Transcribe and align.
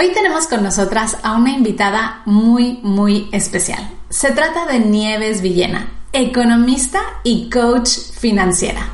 Hoy 0.00 0.12
tenemos 0.12 0.46
con 0.46 0.62
nosotras 0.62 1.16
a 1.24 1.34
una 1.34 1.50
invitada 1.50 2.22
muy, 2.24 2.78
muy 2.84 3.28
especial. 3.32 3.90
Se 4.08 4.30
trata 4.30 4.64
de 4.64 4.78
Nieves 4.78 5.42
Villena, 5.42 5.88
economista 6.12 7.00
y 7.24 7.50
coach 7.50 7.88
financiera. 8.16 8.90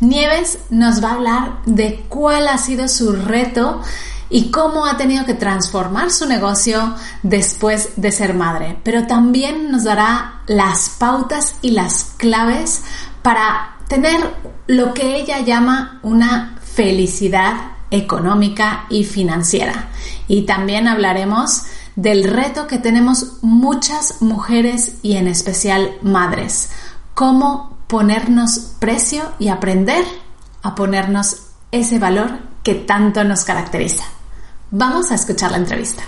Nieves 0.00 0.58
nos 0.68 1.04
va 1.04 1.10
a 1.10 1.14
hablar 1.14 1.62
de 1.66 2.04
cuál 2.08 2.48
ha 2.48 2.58
sido 2.58 2.88
su 2.88 3.12
reto 3.12 3.80
y 4.28 4.50
cómo 4.50 4.86
ha 4.86 4.96
tenido 4.96 5.24
que 5.24 5.34
transformar 5.34 6.10
su 6.10 6.26
negocio 6.26 6.96
después 7.22 7.90
de 7.94 8.10
ser 8.10 8.34
madre, 8.34 8.76
pero 8.82 9.06
también 9.06 9.70
nos 9.70 9.84
dará 9.84 10.42
las 10.48 10.88
pautas 10.98 11.58
y 11.62 11.70
las 11.70 12.14
claves 12.16 12.82
para 13.22 13.76
tener 13.86 14.34
lo 14.66 14.94
que 14.94 15.14
ella 15.14 15.38
llama 15.42 16.00
una 16.02 16.58
felicidad 16.60 17.54
económica 17.90 18.86
y 18.88 19.04
financiera. 19.04 19.88
Y 20.28 20.42
también 20.42 20.88
hablaremos 20.88 21.64
del 21.96 22.24
reto 22.24 22.66
que 22.66 22.78
tenemos 22.78 23.38
muchas 23.42 24.22
mujeres 24.22 24.96
y 25.02 25.16
en 25.16 25.28
especial 25.28 25.92
madres, 26.02 26.70
cómo 27.14 27.78
ponernos 27.86 28.74
precio 28.78 29.32
y 29.38 29.48
aprender 29.48 30.04
a 30.62 30.74
ponernos 30.74 31.48
ese 31.72 31.98
valor 31.98 32.38
que 32.62 32.74
tanto 32.74 33.24
nos 33.24 33.44
caracteriza. 33.44 34.04
Vamos 34.70 35.10
a 35.10 35.16
escuchar 35.16 35.50
la 35.50 35.58
entrevista. 35.58 36.02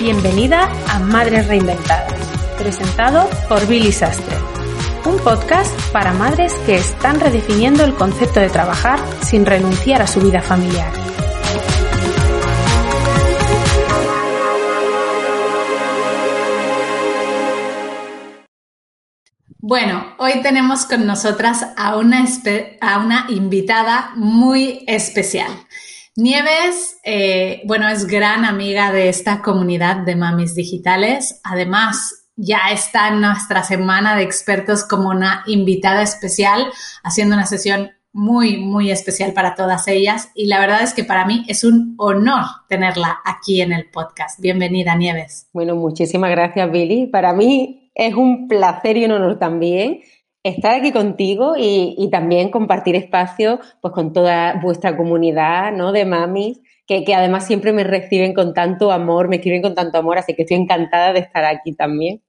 Bienvenida 0.00 0.70
a 0.88 0.98
Madres 0.98 1.48
Reinventadas 1.48 2.13
presentado 2.56 3.28
por 3.48 3.66
Billy 3.66 3.92
Sastre. 3.92 4.36
Un 5.04 5.18
podcast 5.18 5.70
para 5.92 6.12
madres 6.12 6.52
que 6.66 6.76
están 6.76 7.20
redefiniendo 7.20 7.84
el 7.84 7.94
concepto 7.94 8.40
de 8.40 8.48
trabajar 8.48 8.98
sin 9.22 9.44
renunciar 9.44 10.00
a 10.02 10.06
su 10.06 10.20
vida 10.20 10.40
familiar. 10.40 10.92
Bueno, 19.58 20.14
hoy 20.18 20.42
tenemos 20.42 20.84
con 20.84 21.06
nosotras 21.06 21.66
a 21.76 21.96
una, 21.96 22.24
a 22.82 22.98
una 22.98 23.26
invitada 23.30 24.12
muy 24.14 24.84
especial. 24.86 25.50
Nieves, 26.16 26.98
eh, 27.02 27.62
bueno, 27.64 27.88
es 27.88 28.06
gran 28.06 28.44
amiga 28.44 28.92
de 28.92 29.08
esta 29.08 29.42
comunidad 29.42 29.96
de 30.04 30.16
mamis 30.16 30.54
digitales. 30.54 31.40
Además, 31.42 32.23
ya 32.36 32.70
está 32.72 33.10
nuestra 33.10 33.62
semana 33.62 34.16
de 34.16 34.22
expertos 34.22 34.84
como 34.84 35.10
una 35.10 35.42
invitada 35.46 36.02
especial, 36.02 36.66
haciendo 37.02 37.34
una 37.34 37.46
sesión 37.46 37.90
muy, 38.12 38.58
muy 38.58 38.90
especial 38.90 39.32
para 39.32 39.54
todas 39.54 39.88
ellas. 39.88 40.30
Y 40.34 40.46
la 40.46 40.60
verdad 40.60 40.82
es 40.82 40.94
que 40.94 41.04
para 41.04 41.26
mí 41.26 41.44
es 41.48 41.64
un 41.64 41.94
honor 41.98 42.44
tenerla 42.68 43.18
aquí 43.24 43.60
en 43.60 43.72
el 43.72 43.90
podcast. 43.90 44.40
Bienvenida, 44.40 44.94
Nieves. 44.94 45.48
Bueno, 45.52 45.74
muchísimas 45.74 46.30
gracias, 46.30 46.70
Billy. 46.70 47.06
Para 47.06 47.32
mí 47.32 47.90
es 47.94 48.14
un 48.14 48.48
placer 48.48 48.96
y 48.96 49.04
un 49.04 49.12
honor 49.12 49.38
también 49.38 50.00
estar 50.44 50.74
aquí 50.74 50.92
contigo 50.92 51.54
y, 51.56 52.08
también 52.12 52.50
compartir 52.50 52.96
espacio 52.96 53.60
pues, 53.80 53.94
con 53.94 54.12
toda 54.12 54.60
vuestra 54.62 54.96
comunidad 54.96 55.72
¿no? 55.72 55.90
de 55.90 56.04
mamis 56.04 56.60
que, 56.86 57.14
además 57.14 57.46
siempre 57.46 57.72
me 57.72 57.84
reciben 57.84 58.34
con 58.34 58.54
tanto 58.54 58.92
amor, 58.92 59.28
me 59.28 59.36
escriben 59.36 59.62
con 59.62 59.74
tanto 59.74 59.98
amor, 59.98 60.18
así 60.18 60.34
que 60.34 60.42
estoy 60.42 60.58
encantada 60.58 61.12
de 61.12 61.20
estar 61.20 61.44
aquí 61.44 61.74
también. 61.74 62.20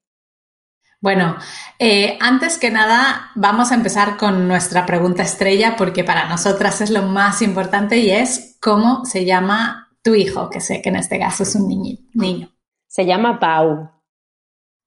Bueno, 1.05 1.35
eh, 1.77 2.17
antes 2.19 2.57
que 2.57 2.71
nada 2.71 3.29
vamos 3.35 3.71
a 3.71 3.75
empezar 3.75 4.17
con 4.17 4.47
nuestra 4.47 4.87
pregunta 4.87 5.21
estrella 5.21 5.75
porque 5.77 6.03
para 6.03 6.27
nosotras 6.27 6.81
es 6.81 6.89
lo 6.89 7.03
más 7.03 7.43
importante 7.43 7.99
y 7.99 8.09
es 8.09 8.57
cómo 8.59 9.05
se 9.05 9.23
llama 9.23 9.91
tu 10.01 10.15
hijo, 10.15 10.49
que 10.49 10.61
sé 10.61 10.81
que 10.81 10.89
en 10.89 10.95
este 10.95 11.19
caso 11.19 11.43
es 11.43 11.53
un 11.53 11.67
niño. 11.67 12.49
Se 12.87 13.05
llama 13.05 13.39
Pau. 13.39 13.87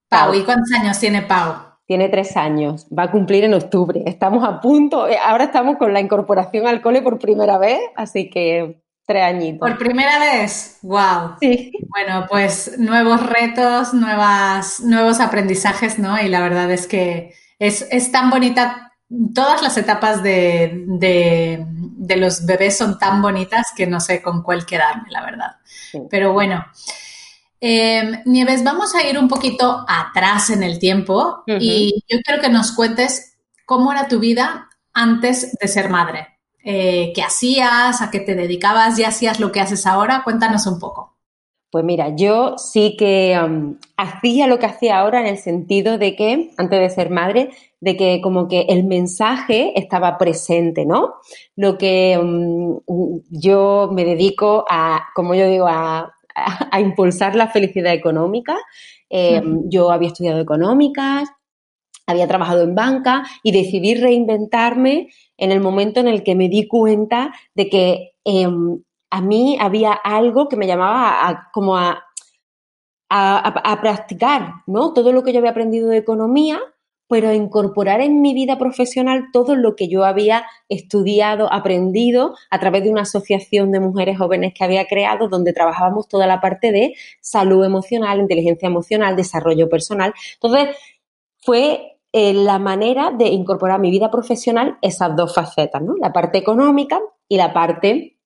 Pau, 0.08 0.34
¿y 0.34 0.42
cuántos 0.42 0.72
años 0.72 0.98
tiene 0.98 1.22
Pau? 1.22 1.54
Tiene 1.86 2.08
tres 2.08 2.36
años, 2.36 2.88
va 2.88 3.04
a 3.04 3.12
cumplir 3.12 3.44
en 3.44 3.54
octubre. 3.54 4.02
Estamos 4.04 4.42
a 4.42 4.60
punto, 4.60 5.06
eh, 5.06 5.18
ahora 5.24 5.44
estamos 5.44 5.76
con 5.76 5.92
la 5.92 6.00
incorporación 6.00 6.66
al 6.66 6.82
cole 6.82 7.00
por 7.00 7.20
primera 7.20 7.58
vez, 7.58 7.78
así 7.94 8.28
que 8.28 8.82
Tres 9.08 9.24
añitos. 9.24 9.66
Por 9.66 9.78
primera 9.78 10.18
vez, 10.18 10.80
wow. 10.82 11.36
Sí. 11.40 11.72
Bueno, 11.88 12.26
pues 12.28 12.78
nuevos 12.78 13.24
retos, 13.26 13.94
nuevas, 13.94 14.80
nuevos 14.80 15.18
aprendizajes, 15.20 15.98
¿no? 15.98 16.20
Y 16.20 16.28
la 16.28 16.42
verdad 16.42 16.70
es 16.70 16.86
que 16.86 17.32
es, 17.58 18.12
tan 18.12 18.28
bonita, 18.28 18.92
todas 19.34 19.62
las 19.62 19.78
etapas 19.78 20.22
de, 20.22 20.84
de, 20.86 22.16
los 22.18 22.44
bebés 22.44 22.76
son 22.76 22.98
tan 22.98 23.22
bonitas 23.22 23.68
que 23.74 23.86
no 23.86 23.98
sé 23.98 24.20
con 24.20 24.42
cuál 24.42 24.66
quedarme, 24.66 25.08
la 25.08 25.24
verdad. 25.24 25.56
Pero 26.10 26.34
bueno. 26.34 26.66
Em, 27.62 28.20
Nieves, 28.26 28.62
vamos 28.62 28.94
a 28.94 29.08
ir 29.08 29.18
un 29.18 29.26
poquito 29.26 29.86
atrás 29.88 30.50
en 30.50 30.62
el 30.62 30.78
tiempo 30.78 31.44
y 31.46 32.04
yo 32.06 32.18
quiero 32.22 32.42
que 32.42 32.50
nos 32.50 32.72
cuentes 32.72 33.38
cómo 33.64 33.90
era 33.90 34.06
tu 34.06 34.18
vida 34.18 34.68
antes 34.92 35.56
de 35.58 35.66
ser 35.66 35.88
madre. 35.88 36.37
Eh, 36.70 37.12
qué 37.14 37.22
hacías, 37.22 38.02
a 38.02 38.10
qué 38.10 38.20
te 38.20 38.34
dedicabas, 38.34 38.98
ya 38.98 39.08
hacías 39.08 39.40
lo 39.40 39.50
que 39.50 39.60
haces 39.60 39.86
ahora. 39.86 40.20
Cuéntanos 40.22 40.66
un 40.66 40.78
poco. 40.78 41.16
Pues 41.70 41.82
mira, 41.82 42.14
yo 42.14 42.58
sí 42.58 42.94
que 42.98 43.40
um, 43.42 43.78
hacía 43.96 44.46
lo 44.46 44.58
que 44.58 44.66
hacía 44.66 44.98
ahora 44.98 45.20
en 45.22 45.28
el 45.28 45.38
sentido 45.38 45.96
de 45.96 46.14
que, 46.14 46.50
antes 46.58 46.78
de 46.78 46.90
ser 46.90 47.08
madre, 47.08 47.48
de 47.80 47.96
que 47.96 48.20
como 48.20 48.48
que 48.48 48.66
el 48.68 48.84
mensaje 48.84 49.72
estaba 49.80 50.18
presente, 50.18 50.84
¿no? 50.84 51.14
Lo 51.56 51.78
que 51.78 52.18
um, 52.20 52.80
yo 53.30 53.88
me 53.90 54.04
dedico 54.04 54.66
a, 54.68 55.08
como 55.14 55.34
yo 55.34 55.48
digo, 55.48 55.66
a, 55.66 56.12
impulsar 56.78 57.34
la 57.34 57.48
felicidad 57.48 57.94
económica. 57.94 58.58
Eh, 59.08 59.40
yo 59.64 59.90
había 59.90 60.08
estudiado 60.08 60.38
económicas, 60.38 61.30
había 62.08 62.26
trabajado 62.26 62.62
en 62.62 62.74
banca 62.74 63.24
y 63.42 63.52
decidí 63.52 63.94
reinventarme 63.94 65.08
en 65.36 65.52
el 65.52 65.60
momento 65.60 66.00
en 66.00 66.08
el 66.08 66.24
que 66.24 66.34
me 66.34 66.48
di 66.48 66.66
cuenta 66.66 67.32
de 67.54 67.68
que 67.68 68.12
em, 68.24 68.82
a 69.10 69.20
mí 69.20 69.58
había 69.60 69.92
algo 69.92 70.48
que 70.48 70.56
me 70.56 70.66
llamaba 70.66 71.50
como 71.52 71.76
a, 71.76 72.02
a, 73.10 73.80
practicar, 73.80 74.54
¿no? 74.66 74.92
Todo 74.92 75.12
lo 75.12 75.22
que 75.22 75.32
yo 75.32 75.38
había 75.38 75.50
aprendido 75.50 75.88
de 75.88 75.98
economía, 75.98 76.60
pero 77.08 77.28
a 77.28 77.34
incorporar 77.34 78.00
en 78.00 78.20
mi 78.20 78.34
vida 78.34 78.58
profesional 78.58 79.26
todo 79.32 79.54
lo 79.54 79.76
que 79.76 79.88
yo 79.88 80.04
había 80.04 80.46
estudiado, 80.68 81.50
aprendido 81.52 82.34
a 82.50 82.58
través 82.58 82.84
de 82.84 82.90
una 82.90 83.02
asociación 83.02 83.70
de 83.70 83.80
mujeres 83.80 84.18
jóvenes 84.18 84.52
que 84.54 84.64
había 84.64 84.86
creado, 84.86 85.28
donde 85.28 85.52
trabajábamos 85.52 86.08
toda 86.08 86.26
la 86.26 86.40
parte 86.40 86.72
de 86.72 86.94
salud 87.20 87.64
emocional, 87.64 88.18
inteligencia 88.20 88.66
emocional, 88.66 89.16
desarrollo 89.16 89.70
personal. 89.70 90.12
Entonces, 90.34 90.76
fue 91.40 91.97
eh, 92.20 92.34
la 92.34 92.58
manera 92.58 93.12
de 93.12 93.28
incorporar 93.28 93.76
a 93.76 93.78
mi 93.78 93.92
vida 93.92 94.10
profesional 94.10 94.76
esas 94.82 95.14
dos 95.14 95.36
facetas, 95.36 95.80
¿no? 95.80 95.94
La 96.00 96.12
parte 96.12 96.38
económica 96.38 97.00
y 97.28 97.36
la 97.36 97.52
parte, 97.52 98.18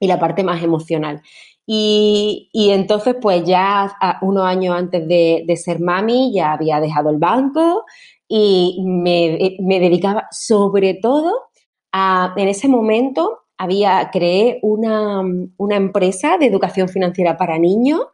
y 0.00 0.06
la 0.06 0.18
parte 0.18 0.42
más 0.42 0.62
emocional. 0.62 1.20
Y, 1.66 2.48
entonces, 2.54 3.16
pues 3.20 3.44
ya 3.44 3.98
unos 4.22 4.46
años 4.46 4.74
antes 4.74 5.06
de, 5.06 5.56
ser 5.62 5.80
mami, 5.80 6.32
ya 6.34 6.52
había 6.52 6.80
dejado 6.80 7.10
el 7.10 7.18
banco 7.18 7.84
y 8.26 8.82
me, 8.82 9.58
me 9.60 9.78
dedicaba 9.78 10.26
sobre 10.30 10.94
todo 10.94 11.50
a, 11.92 12.32
en 12.38 12.48
ese 12.48 12.66
momento, 12.66 13.40
había, 13.58 14.08
creé 14.10 14.58
una, 14.62 15.22
una 15.58 15.76
empresa 15.76 16.38
de 16.38 16.46
educación 16.46 16.88
financiera 16.88 17.36
para 17.36 17.58
niños 17.58 18.06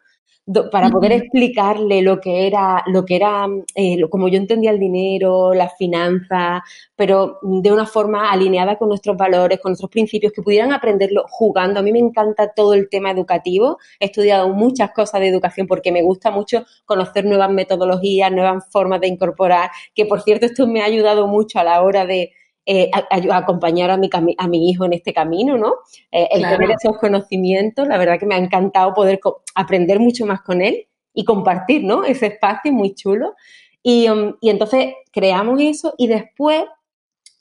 para 0.73 0.91
poder 0.91 1.13
explicarle 1.13 2.03
lo 2.03 2.21
que 2.21 2.47
era, 2.47 2.83
lo 2.87 3.05
que 3.05 3.17
era, 3.17 3.47
eh, 3.75 4.01
como 4.09 4.29
yo 4.29 4.37
entendía 4.37 4.71
el 4.71 4.81
dinero, 4.81 5.55
las 5.55 5.77
finanzas, 5.77 6.63
pero 6.97 7.39
de 7.43 7.71
una 7.73 7.87
forma 7.87 8.31
alineada 8.31 8.77
con 8.77 8.89
nuestros 8.89 9.17
valores, 9.17 9.61
con 9.61 9.71
nuestros 9.71 9.91
principios, 9.91 10.33
que 10.33 10.43
pudieran 10.43 10.73
aprenderlo 10.73 11.25
jugando. 11.29 11.81
A 11.81 11.83
mí 11.83 11.93
me 11.93 11.99
encanta 11.99 12.53
todo 12.53 12.75
el 12.75 12.89
tema 12.89 13.11
educativo. 13.11 13.79
He 14.01 14.07
estudiado 14.07 14.49
muchas 14.49 14.91
cosas 14.93 15.21
de 15.21 15.29
educación 15.29 15.67
porque 15.67 15.93
me 15.93 16.03
gusta 16.03 16.31
mucho 16.31 16.65
conocer 16.85 17.25
nuevas 17.25 17.51
metodologías, 17.51 18.33
nuevas 18.33 18.65
formas 18.71 19.01
de 19.01 19.09
incorporar, 19.09 19.71
que 19.95 20.07
por 20.07 20.23
cierto 20.23 20.47
esto 20.47 20.67
me 20.67 20.83
ha 20.83 20.87
ayudado 20.87 21.27
mucho 21.29 21.59
a 21.61 21.65
la 21.65 21.83
hora 21.83 22.07
de 22.07 22.33
eh, 22.67 22.91
acompañar 23.33 23.91
a 23.91 23.97
mi, 23.97 24.09
a 24.37 24.49
mi 24.49 24.71
hijo 24.71 24.85
en 24.85 24.93
este 24.93 25.13
camino, 25.13 25.57
¿no? 25.57 25.75
Eh, 26.13 26.29
el 26.31 26.43
tener 26.43 26.71
esos 26.71 26.99
conocimientos, 26.99 27.89
la 27.89 27.99
verdad 27.99 28.19
que 28.19 28.27
me 28.27 28.35
ha 28.35 28.39
encantado 28.39 28.93
poder 28.93 29.19
aprender 29.55 29.99
mucho 29.99 30.27
más 30.27 30.43
con 30.43 30.61
él 30.61 30.87
y 31.15 31.25
compartir, 31.25 31.85
¿no? 31.85 32.05
Ese 32.05 32.27
espacio 32.27 32.73
muy 32.73 32.95
chulo. 32.95 33.35
Y, 33.83 34.09
um, 34.09 34.35
entonces 34.43 34.95
creamos 35.11 35.59
eso 35.61 35.95
y 35.97 36.07
después 36.07 36.65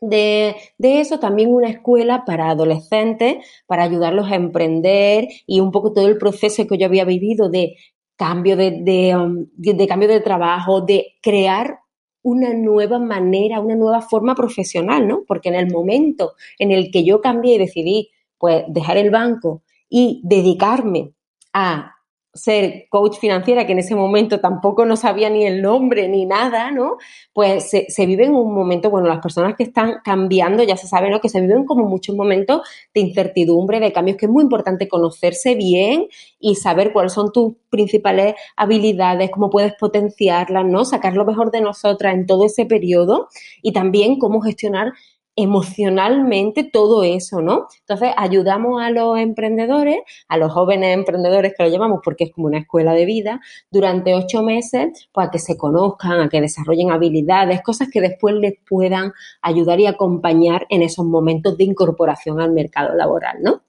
de, 0.01 0.55
eso 0.79 1.19
también 1.19 1.53
una 1.53 1.69
escuela 1.69 2.23
para 2.25 2.49
adolescentes, 2.49 3.45
para 3.67 3.83
ayudarlos 3.83 4.31
a 4.31 4.35
emprender 4.35 5.27
y 5.45 5.59
un 5.59 5.71
poco 5.71 5.91
todo 5.91 6.07
el 6.07 6.17
proceso 6.17 6.65
que 6.65 6.77
yo 6.77 6.85
había 6.85 7.03
vivido 7.03 7.49
de 7.49 7.75
cambio 8.15 8.55
de, 8.55 8.79
de, 8.81 9.15
um, 9.15 9.47
de 9.55 9.87
cambio 9.87 10.07
de 10.07 10.21
trabajo, 10.21 10.81
de 10.81 11.17
crear 11.21 11.79
una 12.29 12.53
nueva 12.53 12.99
manera, 12.99 13.59
una 13.59 13.75
nueva 13.75 14.01
forma 14.01 14.35
profesional, 14.35 15.07
¿no? 15.07 15.23
Porque 15.27 15.49
en 15.49 15.55
el 15.55 15.71
momento 15.71 16.33
en 16.57 16.71
el 16.71 16.91
que 16.91 17.03
yo 17.03 17.21
cambié 17.21 17.55
y 17.55 17.57
decidí, 17.59 18.09
pues, 18.37 18.63
dejar 18.67 18.97
el 18.97 19.11
banco 19.11 19.63
y 19.89 20.21
dedicarme 20.23 21.11
a 21.53 21.98
ser 22.33 22.85
coach 22.89 23.17
financiera, 23.17 23.65
que 23.65 23.71
en 23.71 23.79
ese 23.79 23.95
momento 23.95 24.39
tampoco 24.39 24.85
no 24.85 24.95
sabía 24.95 25.29
ni 25.29 25.45
el 25.45 25.61
nombre 25.61 26.07
ni 26.07 26.25
nada, 26.25 26.71
¿no? 26.71 26.97
Pues 27.33 27.69
se, 27.69 28.05
vive 28.05 28.25
en 28.25 28.35
un 28.35 28.53
momento, 28.53 28.89
bueno, 28.89 29.07
las 29.07 29.19
personas 29.19 29.55
que 29.55 29.63
están 29.63 29.95
cambiando 30.03 30.63
ya 30.63 30.77
se 30.77 30.87
saben, 30.87 31.11
¿no? 31.11 31.21
Que 31.21 31.29
se 31.29 31.41
viven 31.41 31.65
como 31.65 31.85
muchos 31.85 32.15
momentos 32.15 32.61
de 32.93 33.01
incertidumbre, 33.01 33.79
de 33.79 33.91
cambios, 33.91 34.17
que 34.17 34.27
es 34.27 34.31
muy 34.31 34.43
importante 34.43 34.87
conocerse 34.87 35.55
bien 35.55 36.07
y 36.39 36.55
saber 36.55 36.93
cuáles 36.93 37.13
son 37.13 37.31
tus 37.31 37.53
principales 37.69 38.35
habilidades, 38.55 39.31
cómo 39.31 39.49
puedes 39.49 39.73
potenciarlas, 39.73 40.65
¿no? 40.65 40.85
Sacar 40.85 41.13
lo 41.13 41.25
mejor 41.25 41.51
de 41.51 41.61
nosotras 41.61 42.13
en 42.13 42.27
todo 42.27 42.45
ese 42.45 42.65
periodo 42.65 43.27
y 43.61 43.73
también 43.73 44.19
cómo 44.19 44.41
gestionar 44.41 44.93
emocionalmente 45.41 46.63
todo 46.63 47.03
eso, 47.03 47.41
¿no? 47.41 47.67
Entonces, 47.79 48.11
ayudamos 48.17 48.81
a 48.81 48.89
los 48.91 49.17
emprendedores, 49.17 49.99
a 50.27 50.37
los 50.37 50.51
jóvenes 50.51 50.93
emprendedores 50.93 51.53
que 51.57 51.63
lo 51.63 51.69
llamamos 51.69 52.01
porque 52.03 52.25
es 52.25 52.31
como 52.31 52.47
una 52.47 52.59
escuela 52.59 52.93
de 52.93 53.05
vida, 53.05 53.39
durante 53.71 54.13
ocho 54.13 54.43
meses, 54.43 55.09
pues 55.11 55.27
a 55.27 55.31
que 55.31 55.39
se 55.39 55.57
conozcan, 55.57 56.19
a 56.19 56.29
que 56.29 56.41
desarrollen 56.41 56.91
habilidades, 56.91 57.61
cosas 57.61 57.89
que 57.91 58.01
después 58.01 58.35
les 58.35 58.53
puedan 58.69 59.13
ayudar 59.41 59.79
y 59.79 59.85
acompañar 59.85 60.65
en 60.69 60.81
esos 60.81 61.05
momentos 61.05 61.57
de 61.57 61.63
incorporación 61.63 62.41
al 62.41 62.51
mercado 62.51 62.95
laboral, 62.95 63.37
¿no? 63.41 63.61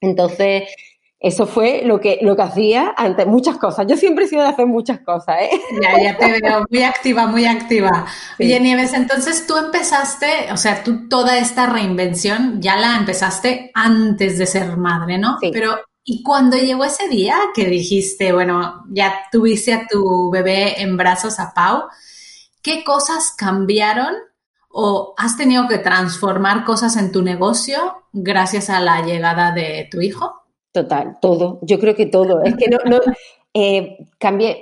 Entonces, 0.00 0.64
eso 1.20 1.46
fue 1.46 1.82
lo 1.84 2.00
que, 2.00 2.20
lo 2.22 2.36
que 2.36 2.42
hacía 2.42 2.94
antes, 2.96 3.26
muchas 3.26 3.58
cosas. 3.58 3.86
Yo 3.88 3.96
siempre 3.96 4.24
he 4.24 4.28
sido 4.28 4.42
de 4.42 4.50
hacer 4.50 4.66
muchas 4.66 5.00
cosas, 5.00 5.36
¿eh? 5.40 5.50
Ya, 5.82 6.00
ya 6.00 6.16
te 6.16 6.40
veo, 6.40 6.64
muy 6.70 6.82
activa, 6.84 7.26
muy 7.26 7.44
activa. 7.44 8.06
Oye, 8.38 8.60
Nieves, 8.60 8.92
entonces 8.94 9.44
tú 9.46 9.56
empezaste, 9.56 10.52
o 10.52 10.56
sea, 10.56 10.84
tú 10.84 11.08
toda 11.08 11.38
esta 11.38 11.66
reinvención 11.66 12.62
ya 12.62 12.76
la 12.76 12.96
empezaste 12.96 13.72
antes 13.74 14.38
de 14.38 14.46
ser 14.46 14.76
madre, 14.76 15.18
¿no? 15.18 15.38
Sí. 15.40 15.50
Pero, 15.52 15.80
¿y 16.04 16.22
cuando 16.22 16.56
llegó 16.56 16.84
ese 16.84 17.08
día 17.08 17.36
que 17.52 17.64
dijiste, 17.64 18.32
bueno, 18.32 18.84
ya 18.88 19.22
tuviste 19.32 19.72
a 19.72 19.88
tu 19.88 20.30
bebé 20.30 20.80
en 20.80 20.96
brazos 20.96 21.40
a 21.40 21.52
Pau, 21.52 21.88
¿qué 22.62 22.84
cosas 22.84 23.34
cambiaron 23.36 24.14
o 24.68 25.14
has 25.16 25.36
tenido 25.36 25.66
que 25.66 25.78
transformar 25.78 26.64
cosas 26.64 26.96
en 26.96 27.10
tu 27.10 27.22
negocio 27.22 28.04
gracias 28.12 28.70
a 28.70 28.78
la 28.78 29.02
llegada 29.02 29.50
de 29.50 29.88
tu 29.90 30.00
hijo? 30.00 30.37
Total, 30.72 31.18
todo. 31.20 31.58
Yo 31.62 31.78
creo 31.78 31.94
que 31.94 32.06
todo. 32.06 32.42
Es 32.42 32.56
que 32.56 32.68
no, 32.68 32.78
no 32.84 33.00
eh, 33.54 34.08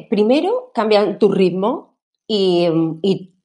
primero 0.08 0.70
cambian 0.72 1.18
tu 1.18 1.30
ritmo 1.30 1.96
y, 2.26 2.68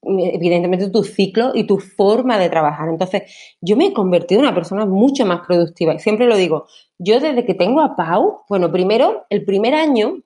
evidentemente 0.04 0.90
tu 0.90 1.04
ciclo 1.04 1.52
y 1.54 1.66
tu 1.66 1.78
forma 1.80 2.40
de 2.40 2.50
trabajar. 2.50 2.90
Entonces, 2.90 3.24
yo 3.62 3.76
me 3.76 3.88
he 3.88 3.94
convertido 3.94 4.42
en 4.42 4.48
una 4.48 4.56
persona 4.56 4.86
mucho 4.86 5.26
más 5.26 5.42
productiva. 5.46 5.94
Y 5.94 6.00
siempre 6.00 6.26
lo 6.26 6.36
digo, 6.36 6.68
yo 6.98 7.20
desde 7.20 7.46
que 7.46 7.54
tengo 7.54 7.82
a 7.82 7.96
Pau, 7.96 8.42
bueno, 8.50 8.72
primero, 8.72 9.26
el 9.30 9.46
primer 9.46 9.76
año, 9.76 10.22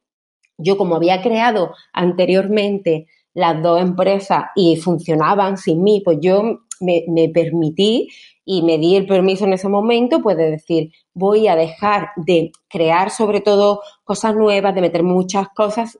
yo 0.57 0.77
como 0.77 0.95
había 0.95 1.21
creado 1.21 1.73
anteriormente 1.91 3.07
las 3.33 3.61
dos 3.61 3.81
empresas 3.81 4.45
y 4.55 4.77
funcionaban 4.77 5.57
sin 5.57 5.83
mí, 5.83 6.01
pues 6.05 6.19
yo 6.21 6.59
me 6.79 7.29
permití 7.33 8.09
y 8.45 8.61
me 8.61 8.77
di 8.77 8.95
el 8.95 9.07
permiso 9.07 9.45
en 9.45 9.53
ese 9.53 9.67
momento, 9.67 10.21
pues 10.21 10.37
de 10.37 10.51
decir, 10.51 10.91
voy 11.13 11.47
a 11.47 11.55
dejar 11.55 12.09
de 12.15 12.51
crear 12.69 13.09
sobre 13.09 13.41
todo 13.41 13.81
cosas 14.03 14.35
nuevas, 14.35 14.75
de 14.75 14.81
meter 14.81 15.03
muchas 15.03 15.49
cosas, 15.49 15.99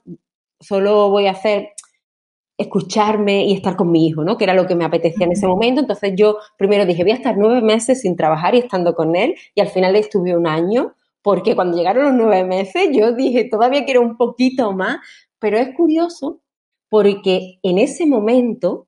solo 0.60 1.10
voy 1.10 1.26
a 1.26 1.32
hacer 1.32 1.70
escucharme 2.58 3.44
y 3.44 3.52
estar 3.52 3.76
con 3.76 3.90
mi 3.90 4.06
hijo, 4.06 4.24
¿no? 4.24 4.38
Que 4.38 4.44
era 4.44 4.54
lo 4.54 4.66
que 4.66 4.74
me 4.74 4.84
apetecía 4.84 5.26
en 5.26 5.32
ese 5.32 5.46
momento. 5.46 5.80
Entonces 5.80 6.14
yo 6.16 6.38
primero 6.56 6.86
dije, 6.86 7.02
voy 7.02 7.12
a 7.12 7.16
estar 7.16 7.36
nueve 7.36 7.60
meses 7.60 8.00
sin 8.00 8.16
trabajar 8.16 8.54
y 8.54 8.58
estando 8.58 8.94
con 8.94 9.14
él 9.14 9.34
y 9.54 9.60
al 9.60 9.68
final 9.68 9.94
estuve 9.96 10.36
un 10.36 10.46
año 10.46 10.94
porque 11.22 11.54
cuando 11.54 11.76
llegaron 11.76 12.04
los 12.04 12.14
nueve 12.14 12.44
meses 12.44 12.88
yo 12.92 13.12
dije, 13.12 13.48
todavía 13.50 13.84
quiero 13.84 14.00
un 14.00 14.16
poquito 14.16 14.72
más, 14.72 14.98
pero 15.38 15.58
es 15.58 15.74
curioso 15.76 16.40
porque 16.88 17.58
en 17.62 17.78
ese 17.78 18.06
momento 18.06 18.85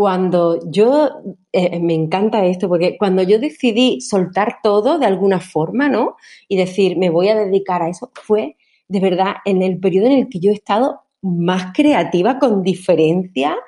cuando 0.00 0.58
yo, 0.70 1.10
eh, 1.52 1.78
me 1.78 1.92
encanta 1.92 2.46
esto, 2.46 2.70
porque 2.70 2.96
cuando 2.96 3.22
yo 3.22 3.38
decidí 3.38 4.00
soltar 4.00 4.60
todo 4.62 4.98
de 4.98 5.04
alguna 5.04 5.40
forma, 5.40 5.90
¿no? 5.90 6.16
Y 6.48 6.56
decir, 6.56 6.96
me 6.96 7.10
voy 7.10 7.28
a 7.28 7.34
dedicar 7.34 7.82
a 7.82 7.90
eso, 7.90 8.10
fue 8.14 8.56
de 8.88 8.98
verdad 8.98 9.34
en 9.44 9.60
el 9.60 9.78
periodo 9.78 10.06
en 10.06 10.12
el 10.12 10.28
que 10.30 10.40
yo 10.40 10.52
he 10.52 10.54
estado 10.54 11.02
más 11.20 11.74
creativa 11.74 12.38
con 12.38 12.62
diferencia. 12.62 13.58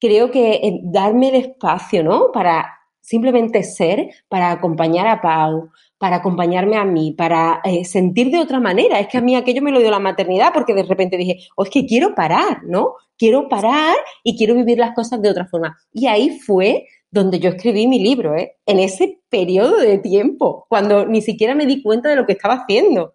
Creo 0.00 0.32
que 0.32 0.80
darme 0.82 1.28
el 1.28 1.36
espacio, 1.36 2.02
¿no? 2.02 2.32
Para 2.32 2.66
simplemente 3.00 3.62
ser, 3.62 4.10
para 4.26 4.50
acompañar 4.50 5.06
a 5.06 5.20
Pau, 5.20 5.70
para 5.98 6.16
acompañarme 6.16 6.76
a 6.76 6.84
mí, 6.84 7.12
para 7.12 7.60
eh, 7.64 7.84
sentir 7.84 8.30
de 8.30 8.38
otra 8.38 8.60
manera. 8.60 9.00
Es 9.00 9.08
que 9.08 9.18
a 9.18 9.22
mí 9.22 9.34
aquello 9.34 9.62
me 9.62 9.72
lo 9.72 9.80
dio 9.80 9.90
la 9.90 9.98
maternidad 9.98 10.52
porque 10.52 10.74
de 10.74 10.82
repente 10.82 11.16
dije, 11.16 11.38
oh, 11.56 11.64
es 11.64 11.70
que 11.70 11.86
quiero 11.86 12.14
parar, 12.14 12.64
¿no? 12.64 12.94
Quiero 13.16 13.48
parar 13.48 13.96
y 14.22 14.36
quiero 14.36 14.54
vivir 14.54 14.78
las 14.78 14.94
cosas 14.94 15.22
de 15.22 15.30
otra 15.30 15.46
forma. 15.46 15.76
Y 15.92 16.06
ahí 16.06 16.38
fue 16.38 16.86
donde 17.10 17.38
yo 17.38 17.50
escribí 17.50 17.86
mi 17.86 17.98
libro, 17.98 18.36
¿eh? 18.36 18.56
En 18.66 18.78
ese 18.78 19.20
periodo 19.30 19.78
de 19.78 19.98
tiempo, 19.98 20.66
cuando 20.68 21.06
ni 21.06 21.22
siquiera 21.22 21.54
me 21.54 21.66
di 21.66 21.82
cuenta 21.82 22.10
de 22.10 22.16
lo 22.16 22.26
que 22.26 22.32
estaba 22.32 22.54
haciendo. 22.54 23.14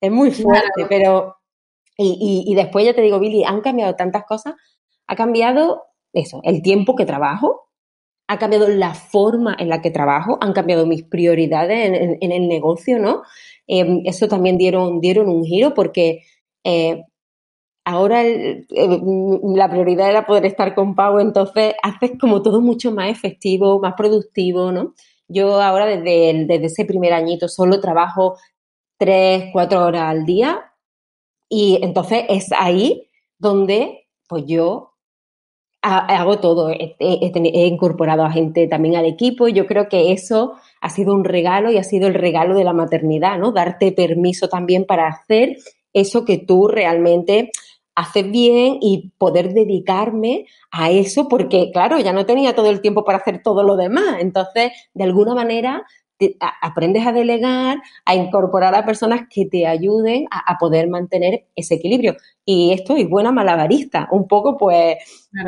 Es 0.00 0.10
muy 0.10 0.30
fuerte, 0.30 0.86
pero... 0.88 1.36
Y, 1.98 2.44
y 2.46 2.54
después 2.54 2.84
ya 2.84 2.94
te 2.94 3.00
digo, 3.00 3.18
Billy, 3.18 3.44
han 3.44 3.62
cambiado 3.62 3.94
tantas 3.94 4.24
cosas. 4.24 4.54
Ha 5.06 5.16
cambiado 5.16 5.84
eso, 6.12 6.40
el 6.44 6.62
tiempo 6.62 6.96
que 6.96 7.06
trabajo, 7.06 7.65
ha 8.28 8.38
cambiado 8.38 8.68
la 8.68 8.94
forma 8.94 9.56
en 9.58 9.68
la 9.68 9.80
que 9.80 9.90
trabajo, 9.90 10.38
han 10.40 10.52
cambiado 10.52 10.86
mis 10.86 11.04
prioridades 11.04 12.18
en, 12.20 12.32
el 12.32 12.48
negocio, 12.48 12.98
¿no? 12.98 13.22
Em, 13.66 14.02
eso 14.04 14.28
también 14.28 14.58
dieron, 14.58 15.00
dieron 15.00 15.28
un 15.28 15.44
giro 15.44 15.74
porque 15.74 16.22
eh, 16.64 17.04
ahora 17.84 18.24
la 18.24 19.70
prioridad 19.70 20.10
era 20.10 20.26
poder 20.26 20.46
estar 20.46 20.74
con 20.74 20.94
Pau, 20.96 21.20
entonces 21.20 21.74
haces 21.82 22.12
como 22.20 22.42
todo 22.42 22.60
mucho 22.60 22.90
más 22.92 23.10
efectivo, 23.10 23.78
más 23.80 23.94
productivo, 23.94 24.72
¿no? 24.72 24.94
Yo 25.28 25.60
ahora 25.60 25.86
desde, 25.86 26.46
desde 26.46 26.66
ese 26.66 26.84
primer 26.84 27.12
añito 27.12 27.48
solo 27.48 27.80
trabajo 27.80 28.38
tres, 28.98 29.46
cuatro 29.52 29.84
horas 29.84 30.04
al 30.04 30.26
día 30.26 30.72
y 31.48 31.78
entonces 31.82 32.24
es 32.28 32.50
ahí 32.52 33.08
donde 33.38 34.08
pues 34.28 34.44
yo 34.46 34.95
hago 35.86 36.38
todo, 36.38 36.70
he, 36.70 37.66
incorporado 37.66 38.24
a 38.24 38.30
gente 38.30 38.66
también 38.66 38.96
al 38.96 39.06
equipo 39.06 39.48
y 39.48 39.52
yo 39.52 39.66
creo 39.66 39.88
que 39.88 40.12
eso 40.12 40.54
ha 40.80 40.90
sido 40.90 41.14
un 41.14 41.24
regalo 41.24 41.70
y 41.70 41.78
ha 41.78 41.84
sido 41.84 42.08
el 42.08 42.14
regalo 42.14 42.56
de 42.56 42.64
la 42.64 42.72
maternidad, 42.72 43.38
¿no? 43.38 43.52
Darte 43.52 43.92
permiso 43.92 44.48
también 44.48 44.84
para 44.84 45.08
hacer 45.08 45.56
eso 45.92 46.24
que 46.24 46.38
tú 46.38 46.68
realmente 46.68 47.50
haces 47.94 48.30
bien 48.30 48.78
y 48.80 49.12
poder 49.16 49.54
dedicarme 49.54 50.46
a 50.70 50.90
eso 50.90 51.28
porque, 51.28 51.70
claro, 51.72 51.98
ya 51.98 52.12
no 52.12 52.26
tenía 52.26 52.54
todo 52.54 52.70
el 52.70 52.82
tiempo 52.82 53.04
para 53.04 53.18
hacer 53.18 53.42
todo 53.42 53.62
lo 53.62 53.76
demás. 53.76 54.18
Entonces, 54.20 54.72
de 54.92 55.04
alguna 55.04 55.34
manera, 55.34 55.86
aprendes 56.62 57.06
a 57.06 57.12
delegar, 57.12 57.78
a 58.04 58.14
incorporar 58.14 58.74
a 58.74 58.84
personas 58.84 59.22
que 59.30 59.46
te 59.46 59.66
ayuden 59.66 60.26
a, 60.30 60.56
poder 60.58 60.88
mantener 60.88 61.46
ese 61.54 61.74
equilibrio. 61.74 62.16
Y 62.44 62.72
esto 62.72 62.96
es 62.96 63.08
buena 63.08 63.32
malabarista, 63.32 64.08
un 64.10 64.26
poco 64.26 64.56
pues 64.56 64.96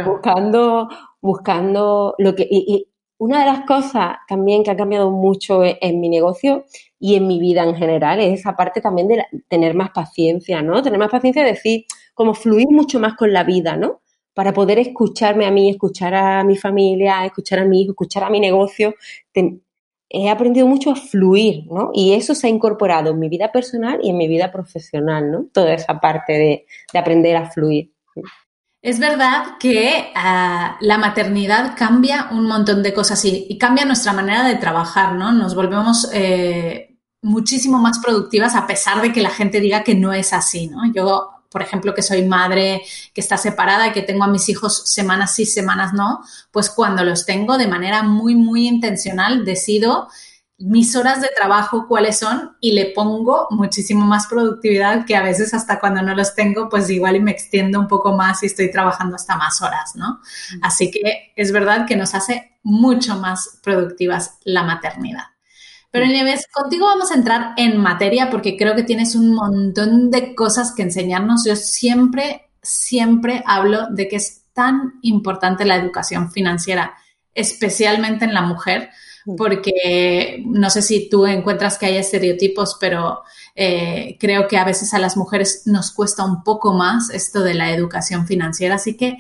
buscando, 0.04 0.88
buscando 1.20 2.14
lo 2.18 2.34
que... 2.34 2.46
Y, 2.50 2.87
una 3.20 3.40
de 3.40 3.46
las 3.46 3.66
cosas 3.66 4.16
también 4.28 4.62
que 4.62 4.70
ha 4.70 4.76
cambiado 4.76 5.10
mucho 5.10 5.64
en, 5.64 5.76
en, 5.80 5.98
mi 5.98 6.08
negocio 6.08 6.66
y 7.00 7.16
en 7.16 7.26
mi 7.26 7.40
vida 7.40 7.64
en 7.64 7.75
general 7.75 8.20
es 8.20 8.38
esa 8.38 8.54
parte 8.54 8.80
también 8.80 9.08
de 9.08 9.25
tener 9.48 9.75
más 9.75 9.90
paciencia, 9.90 10.62
¿no? 10.62 10.80
Tener 10.84 11.00
más 11.00 11.10
paciencia 11.10 11.42
de 11.42 11.50
decir, 11.50 11.84
como 12.14 12.32
fluir 12.34 12.68
mucho 12.70 13.00
más 13.00 13.14
con 13.14 13.32
la 13.32 13.42
vida, 13.42 13.76
¿no? 13.76 14.02
Para 14.34 14.52
poder 14.52 14.78
escucharme 14.78 15.46
a 15.46 15.50
mí, 15.50 15.68
escuchar 15.68 16.14
a 16.14 16.44
mi 16.44 16.56
familia, 16.56 17.25
escuchar 17.25 17.58
a 17.58 17.64
mi 17.64 17.82
hijo, 17.82 17.90
escuchar 17.90 18.22
a 18.22 18.30
mi 18.30 18.38
negocio, 18.38 18.94
he 20.10 20.30
aprendido 20.30 20.66
mucho 20.66 20.90
a 20.90 20.96
fluir, 20.96 21.66
¿no? 21.70 21.90
Y 21.92 22.14
eso 22.14 22.34
se 22.34 22.46
ha 22.46 22.50
incorporado 22.50 23.10
en 23.10 23.18
mi 23.18 23.28
vida 23.28 23.52
personal 23.52 24.00
y 24.02 24.10
en 24.10 24.16
mi 24.16 24.26
vida 24.26 24.50
profesional, 24.50 25.30
¿no? 25.30 25.46
Toda 25.52 25.74
esa 25.74 26.00
parte 26.00 26.32
de, 26.32 26.66
aprender 26.98 27.36
a 27.36 27.50
fluir. 27.50 27.92
Es 28.80 28.98
verdad 28.98 29.58
que 29.60 30.10
ah, 30.14 30.78
la 30.80 30.98
maternidad 30.98 31.74
cambia 31.76 32.28
un 32.30 32.46
montón 32.46 32.82
de 32.82 32.94
cosas 32.94 33.22
y, 33.24 33.58
cambia 33.58 33.84
nuestra 33.84 34.12
manera 34.12 34.46
de 34.46 34.56
trabajar, 34.56 35.14
¿no? 35.14 35.32
Nos 35.32 35.54
volvemos 35.54 36.10
eh, 36.14 36.96
muchísimo 37.20 37.78
más 37.78 37.98
productivas 37.98 38.54
a 38.54 38.66
pesar 38.66 39.02
de 39.02 39.12
que 39.12 39.20
la 39.20 39.30
gente 39.30 39.60
diga 39.60 39.84
que 39.84 39.94
no 39.94 40.12
es 40.12 40.32
así, 40.32 40.68
¿no? 40.68 40.90
Yo 40.94 41.38
por 41.49 41.62
ejemplo, 41.62 41.95
que 41.95 42.02
soy 42.02 42.25
madre 42.25 42.83
que 43.14 43.21
está 43.21 43.37
separada 43.37 43.88
y 43.88 43.93
que 43.93 44.02
tengo 44.02 44.25
a 44.25 44.28
mis 44.28 44.49
hijos 44.49 44.83
semanas 44.87 45.35
sí, 45.35 45.47
semanas 45.47 45.93
no, 45.93 46.21
pues 46.50 46.71
cuando 46.71 47.05
los 47.05 47.26
tengo 47.26 47.59
de 47.59 47.67
manera 47.67 48.02
muy, 48.02 48.35
muy 48.35 48.67
intencional 48.67 49.45
decido 49.45 50.09
mis 50.59 50.97
horas 50.97 51.21
de 51.21 51.28
trabajo 51.35 51.87
cuáles 51.87 52.19
son 52.19 52.57
y 52.61 52.73
le 52.73 52.87
pongo 52.87 53.47
muchísimo 53.50 54.05
más 54.05 54.26
productividad 54.26 55.07
que 55.07 55.14
a 55.14 55.23
veces 55.23 55.55
hasta 55.55 55.78
cuando 55.78 56.02
no 56.02 56.14
los 56.17 56.35
tengo, 56.35 56.69
pues 56.69 56.90
igual 56.90 57.14
y 57.14 57.21
me 57.21 57.31
extiendo 57.31 57.78
un 57.78 57.87
poco 57.87 58.17
más 58.17 58.43
y 58.43 58.47
estoy 58.47 58.71
trabajando 58.71 59.14
hasta 59.14 59.37
más 59.37 59.62
horas, 59.62 59.95
¿no? 59.95 60.21
Así 60.61 60.90
que 60.90 61.33
es 61.37 61.52
verdad 61.52 61.87
que 61.87 61.97
nos 61.97 62.14
hace 62.14 62.59
mucho 62.64 63.17
más 63.17 63.61
productivas 63.62 64.38
la 64.43 64.64
maternidad. 64.64 65.38
Pero 65.90 66.07
Nieves, 66.07 66.47
contigo 66.52 66.87
vamos 66.87 67.11
a 67.11 67.14
entrar 67.14 67.54
en 67.57 67.78
materia 67.78 68.28
porque 68.30 68.57
creo 68.57 68.75
que 68.75 68.83
tienes 68.83 69.14
un 69.14 69.35
montón 69.35 70.11
de 70.11 70.35
cosas 70.35 70.73
que 70.75 70.83
enseñarnos. 70.83 71.45
Yo 71.47 71.57
siempre, 71.57 72.50
siempre 72.62 73.42
hablo 73.47 73.88
de 73.90 74.09
que 74.09 74.16
es 74.16 74.42
tan 74.52 74.99
importante 75.02 75.64
la 75.64 75.76
educación 75.76 76.30
financiera, 76.30 76.95
especialmente 77.33 78.26
en 78.26 78.35
la 78.35 78.42
mujer, 78.42 78.90
porque 79.37 80.42
no 80.47 80.71
sé 80.71 80.83
si 80.83 81.09
tú 81.09 81.26
encuentras 81.26 81.78
que 81.78 81.87
hay 81.87 81.97
estereotipos, 81.97 82.76
pero 82.80 83.23
eh, 83.54 84.16
creo 84.18 84.49
que 84.49 84.57
a 84.57 84.64
veces 84.64 84.95
a 84.95 84.99
las 84.99 85.16
mujeres 85.16 85.62
nos 85.66 85.90
cuesta 85.92 86.25
un 86.25 86.42
poco 86.42 86.73
más 86.73 87.11
esto 87.11 87.42
de 87.42 87.54
la 87.54 87.71
educación 87.73 88.26
financiera. 88.26 88.76
Así 88.76 88.97
que 88.97 89.18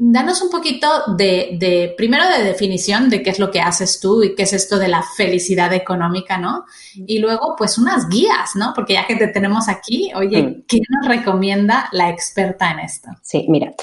danos 0.00 0.40
un 0.42 0.50
poquito 0.50 0.86
de, 1.16 1.92
primero 1.96 2.22
de 2.28 2.44
definición 2.44 3.10
de 3.10 3.20
qué 3.20 3.30
es 3.30 3.40
lo 3.40 3.50
que 3.50 3.60
haces 3.60 3.98
tú 3.98 4.22
y 4.22 4.36
qué 4.36 4.44
es 4.44 4.52
esto 4.52 4.78
de 4.78 4.86
la 4.86 5.02
felicidad 5.02 5.72
económica, 5.74 6.38
¿no? 6.38 6.64
Y 6.94 7.18
luego, 7.18 7.56
pues 7.58 7.78
unas 7.78 8.08
guías, 8.08 8.54
¿no? 8.54 8.72
Porque 8.76 8.92
ya 8.92 9.06
que 9.08 9.16
te 9.16 9.26
tenemos 9.26 9.68
aquí, 9.68 10.12
oye, 10.14 10.42
mm. 10.42 10.64
¿qué 10.68 10.78
nos 10.88 11.08
recomienda 11.08 11.88
la 11.90 12.10
experta 12.10 12.70
en 12.70 12.78
esto? 12.78 13.08
Sí, 13.22 13.46
mira, 13.48 13.74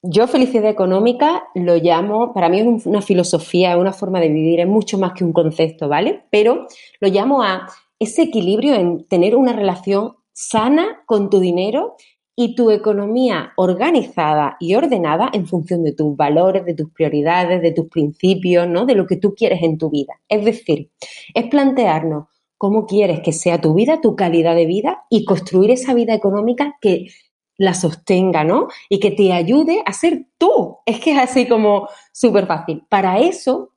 yo 0.00 0.28
felicidad 0.28 0.70
económica 0.70 1.42
lo 1.56 1.74
llamo, 1.76 2.32
para 2.32 2.48
mí 2.48 2.60
es 2.60 2.86
una 2.86 3.02
filosofía, 3.02 3.72
es 3.72 3.78
una 3.78 3.92
forma 3.92 4.20
de 4.20 4.28
vivir, 4.28 4.60
es 4.60 4.68
mucho 4.68 4.96
más 4.96 5.12
que 5.12 5.24
un 5.24 5.32
concepto, 5.32 5.88
¿vale? 5.88 6.24
Pero 6.30 6.68
lo 7.00 7.08
llamo 7.08 7.42
a 7.42 7.68
ese 7.98 8.22
equilibrio 8.22 8.74
en 8.74 9.08
tener 9.08 9.34
una 9.34 9.52
relación 9.52 10.14
sana 10.32 11.02
con 11.04 11.30
tu 11.30 11.40
dinero 11.40 11.96
y 12.40 12.54
tu 12.54 12.70
economía 12.70 13.52
organizada 13.56 14.56
y 14.60 14.76
ordenada 14.76 15.28
en 15.32 15.48
función 15.48 15.82
de 15.82 15.92
tus 15.92 16.16
valores, 16.16 16.64
de 16.64 16.74
tus 16.74 16.88
prioridades, 16.92 17.60
de 17.60 17.72
tus 17.72 17.88
principios, 17.88 18.68
¿no? 18.68 18.86
De 18.86 18.94
lo 18.94 19.08
que 19.08 19.16
tú 19.16 19.34
quieres 19.34 19.60
en 19.64 19.76
tu 19.76 19.90
vida. 19.90 20.20
Es 20.28 20.44
decir, 20.44 20.88
es 21.34 21.46
plantearnos 21.48 22.26
cómo 22.56 22.86
quieres 22.86 23.22
que 23.24 23.32
sea 23.32 23.60
tu 23.60 23.74
vida, 23.74 24.00
tu 24.00 24.14
calidad 24.14 24.54
de 24.54 24.66
vida 24.66 25.04
y 25.10 25.24
construir 25.24 25.72
esa 25.72 25.94
vida 25.94 26.14
económica 26.14 26.76
que 26.80 27.08
la 27.56 27.74
sostenga, 27.74 28.44
¿no? 28.44 28.68
Y 28.88 29.00
que 29.00 29.10
te 29.10 29.32
ayude 29.32 29.82
a 29.84 29.92
ser 29.92 30.26
tú. 30.38 30.76
Es 30.86 31.00
que 31.00 31.14
es 31.14 31.18
así 31.18 31.48
como 31.48 31.88
súper 32.12 32.46
fácil. 32.46 32.84
Para 32.88 33.18
eso, 33.18 33.72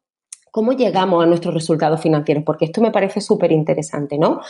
¿cómo 0.51 0.74
llegamos 0.74 1.24
a 1.24 1.25
nuestros 1.25 1.53
resultados 1.53 2.01
financieros? 2.01 2.43
Porque 2.43 2.65
esto 2.65 2.81
me 2.81 2.91
parece 2.91 3.22
súper 3.22 3.51
interesante, 3.51 4.17
¿no? 4.17 4.41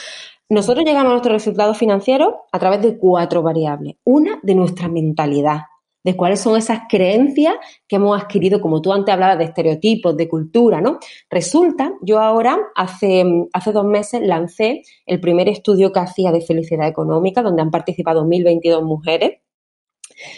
Nosotros 0.50 0.84
llegamos 0.84 1.10
a 1.10 1.14
nuestros 1.14 1.34
resultados 1.34 1.78
financieros 1.78 2.34
a 2.52 2.60
través 2.60 2.82
de 2.82 2.98
cuatro 2.98 3.42
variables. 3.42 3.96
Una, 4.04 4.40
de 4.44 4.56
nuestra 4.56 4.90
mentalidad 4.90 5.62
de 6.04 6.16
cuáles 6.16 6.40
son 6.40 6.58
esas 6.58 6.82
creencias 6.90 7.56
que 7.88 7.98
hemos 7.98 8.20
adquirido, 8.20 8.60
como 8.60 8.82
tú 8.82 8.92
antes 8.92 9.14
hablabas 9.14 9.38
de 9.38 9.46
estereotipos, 9.46 10.18
de 10.18 10.28
cultura, 10.28 10.82
¿no? 10.82 10.98
Resulta, 11.30 11.94
yo 12.02 12.20
ahora 12.20 12.58
hace, 12.76 13.24
hace 13.54 13.72
dos 13.72 13.86
meses 13.86 14.22
lancé 14.22 14.84
el 15.06 15.20
primer 15.20 15.48
estudio 15.48 15.92
que 15.92 16.00
hacía 16.00 16.32
de 16.32 16.42
felicidad 16.42 16.88
económica, 16.88 17.44
donde 17.44 17.62
han 17.62 17.72
participado 17.72 18.26
1.022 18.26 18.84
mujeres, 18.84 19.42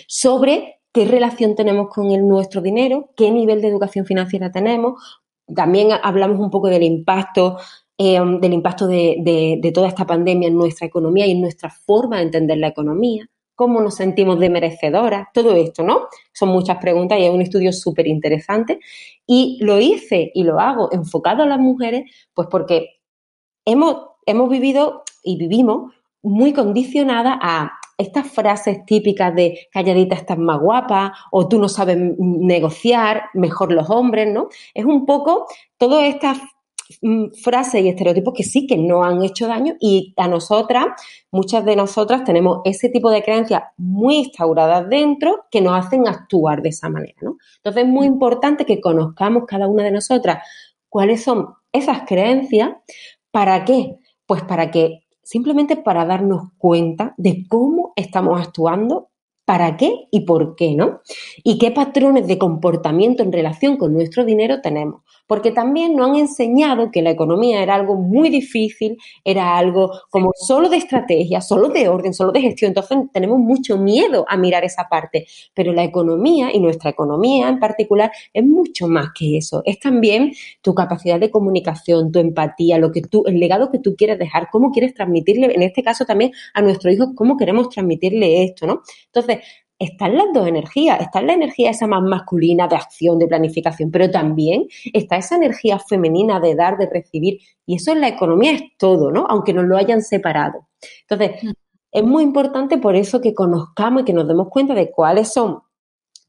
sobre 0.08 0.82
qué 0.91 1.05
relación 1.05 1.55
tenemos 1.55 1.88
con 1.89 2.08
nuestro 2.27 2.62
dinero, 2.62 3.12
qué 3.15 3.32
nivel 3.32 3.62
de 3.62 3.70
educación 3.70 4.05
financiera 4.05 4.51
tenemos. 4.51 5.22
También 5.53 5.89
hablamos 6.03 6.39
un 6.39 6.50
poco 6.50 6.67
del 6.67 6.83
impacto 6.83 7.57
eh, 7.97 8.19
del 8.41 8.53
impacto 8.53 8.88
de, 8.88 9.59
de, 9.62 9.71
toda 9.71 9.88
esta 9.88 10.05
pandemia 10.05 10.47
en 10.47 10.57
nuestra 10.57 10.88
economía 10.88 11.27
y 11.27 11.31
en 11.31 11.41
nuestra 11.41 11.69
forma 11.69 12.17
de 12.17 12.23
entender 12.23 12.57
la 12.57 12.69
economía 12.69 13.29
cómo 13.55 13.81
nos 13.81 13.95
sentimos 13.95 14.39
de 14.39 14.50
merecedoras, 14.50 15.27
todo 15.33 15.55
esto, 15.55 15.83
¿no? 15.83 16.07
Son 16.33 16.50
muchas 16.50 16.77
preguntas 16.77 17.19
y 17.19 17.25
es 17.25 17.31
un 17.31 17.41
estudio 17.41 17.71
súper 17.71 18.07
interesante. 18.07 18.79
Y 19.25 19.59
lo 19.62 19.79
hice 19.79 20.31
y 20.33 20.43
lo 20.43 20.59
hago 20.59 20.91
enfocado 20.91 21.43
a 21.43 21.45
las 21.45 21.59
mujeres, 21.59 22.12
pues 22.33 22.47
porque 22.50 23.00
hemos, 23.65 23.97
hemos 24.25 24.50
vivido 24.50 25.03
y 25.23 25.38
vivimos 25.38 25.93
muy 26.21 26.53
condicionadas 26.53 27.38
a 27.41 27.73
estas 27.97 28.27
frases 28.29 28.85
típicas 28.85 29.33
de 29.35 29.67
calladita 29.71 30.15
estás 30.15 30.38
más 30.38 30.59
guapa 30.59 31.13
o 31.31 31.47
tú 31.47 31.59
no 31.59 31.69
sabes 31.69 31.97
negociar, 32.17 33.23
mejor 33.33 33.71
los 33.71 33.89
hombres, 33.89 34.31
¿no? 34.33 34.50
Es 34.73 34.85
un 34.85 35.05
poco 35.05 35.45
todas 35.77 36.03
estas 36.03 36.39
Mm, 37.01 37.31
frases 37.41 37.83
y 37.83 37.89
estereotipos 37.89 38.33
que 38.35 38.43
sí 38.43 38.67
que 38.67 38.77
no 38.77 39.03
han 39.03 39.23
hecho 39.23 39.47
daño 39.47 39.75
y 39.79 40.13
a 40.17 40.27
nosotras, 40.27 40.88
muchas 41.31 41.63
de 41.65 41.75
nosotras 41.75 42.23
tenemos 42.23 42.59
ese 42.65 42.89
tipo 42.89 43.09
de 43.09 43.23
creencias 43.23 43.63
muy 43.77 44.17
instauradas 44.17 44.88
dentro 44.89 45.45
que 45.50 45.62
nos 45.62 45.73
hacen 45.73 46.07
actuar 46.07 46.62
de 46.62 46.69
esa 46.69 46.89
manera, 46.89 47.15
¿no? 47.21 47.38
Entonces 47.57 47.83
es 47.83 47.89
muy 47.89 48.05
importante 48.05 48.65
que 48.65 48.81
conozcamos 48.81 49.43
cada 49.47 49.67
una 49.67 49.83
de 49.83 49.91
nosotras 49.91 50.45
cuáles 50.89 51.23
son 51.23 51.53
esas 51.71 52.01
creencias, 52.05 52.71
¿para 53.31 53.65
qué? 53.65 53.97
Pues 54.25 54.43
para 54.43 54.69
que 54.71 55.02
simplemente 55.23 55.77
para 55.77 56.05
darnos 56.05 56.49
cuenta 56.57 57.13
de 57.17 57.45
cómo 57.47 57.93
estamos 57.95 58.39
actuando 58.39 59.09
para 59.45 59.75
qué 59.75 60.07
y 60.11 60.21
por 60.21 60.55
qué, 60.55 60.73
¿no? 60.75 61.01
Y 61.43 61.57
qué 61.57 61.71
patrones 61.71 62.27
de 62.27 62.37
comportamiento 62.37 63.23
en 63.23 63.31
relación 63.31 63.77
con 63.77 63.93
nuestro 63.93 64.23
dinero 64.23 64.61
tenemos 64.61 65.01
porque 65.27 65.51
también 65.51 65.95
nos 65.95 66.09
han 66.09 66.15
enseñado 66.15 66.91
que 66.91 67.01
la 67.01 67.11
economía 67.11 67.61
era 67.61 67.75
algo 67.75 67.95
muy 67.95 68.29
difícil, 68.29 68.97
era 69.23 69.57
algo 69.57 69.91
como 70.09 70.31
solo 70.35 70.69
de 70.69 70.77
estrategia, 70.77 71.41
solo 71.41 71.69
de 71.69 71.87
orden, 71.87 72.13
solo 72.13 72.31
de 72.31 72.41
gestión. 72.41 72.69
Entonces 72.69 72.97
tenemos 73.11 73.39
mucho 73.39 73.77
miedo 73.77 74.25
a 74.27 74.37
mirar 74.37 74.63
esa 74.63 74.87
parte, 74.89 75.25
pero 75.53 75.73
la 75.73 75.83
economía 75.83 76.53
y 76.53 76.59
nuestra 76.59 76.89
economía 76.89 77.49
en 77.49 77.59
particular 77.59 78.11
es 78.33 78.45
mucho 78.45 78.87
más 78.87 79.07
que 79.17 79.37
eso. 79.37 79.61
Es 79.65 79.79
también 79.79 80.33
tu 80.61 80.73
capacidad 80.73 81.19
de 81.19 81.31
comunicación, 81.31 82.11
tu 82.11 82.19
empatía, 82.19 82.77
lo 82.77 82.91
que 82.91 83.01
tú, 83.01 83.23
el 83.25 83.39
legado 83.39 83.71
que 83.71 83.79
tú 83.79 83.95
quieres 83.95 84.19
dejar, 84.19 84.49
cómo 84.51 84.71
quieres 84.71 84.93
transmitirle, 84.93 85.53
en 85.53 85.63
este 85.63 85.83
caso 85.83 86.05
también 86.05 86.31
a 86.53 86.61
nuestro 86.61 86.91
hijo, 86.91 87.13
cómo 87.15 87.37
queremos 87.37 87.69
transmitirle 87.69 88.43
esto, 88.43 88.67
¿no? 88.67 88.81
Entonces, 89.05 89.39
están 89.85 90.15
las 90.17 90.27
dos 90.33 90.47
energías. 90.47 90.99
Está 91.01 91.21
la 91.21 91.33
energía 91.33 91.71
esa 91.71 91.87
más 91.87 92.01
masculina 92.01 92.67
de 92.67 92.75
acción, 92.75 93.19
de 93.19 93.27
planificación, 93.27 93.91
pero 93.91 94.09
también 94.09 94.67
está 94.93 95.17
esa 95.17 95.35
energía 95.35 95.79
femenina 95.79 96.39
de 96.39 96.55
dar, 96.55 96.77
de 96.77 96.89
recibir. 96.89 97.39
Y 97.65 97.75
eso 97.75 97.91
en 97.91 98.01
la 98.01 98.07
economía 98.07 98.51
es 98.51 98.63
todo, 98.77 99.11
¿no? 99.11 99.25
Aunque 99.29 99.53
nos 99.53 99.65
lo 99.65 99.77
hayan 99.77 100.01
separado. 100.01 100.67
Entonces, 101.07 101.43
mm. 101.43 101.51
es 101.91 102.03
muy 102.03 102.23
importante 102.23 102.77
por 102.77 102.95
eso 102.95 103.21
que 103.21 103.33
conozcamos 103.33 104.01
y 104.01 104.05
que 104.05 104.13
nos 104.13 104.27
demos 104.27 104.49
cuenta 104.49 104.73
de 104.73 104.91
cuáles 104.91 105.31
son 105.31 105.59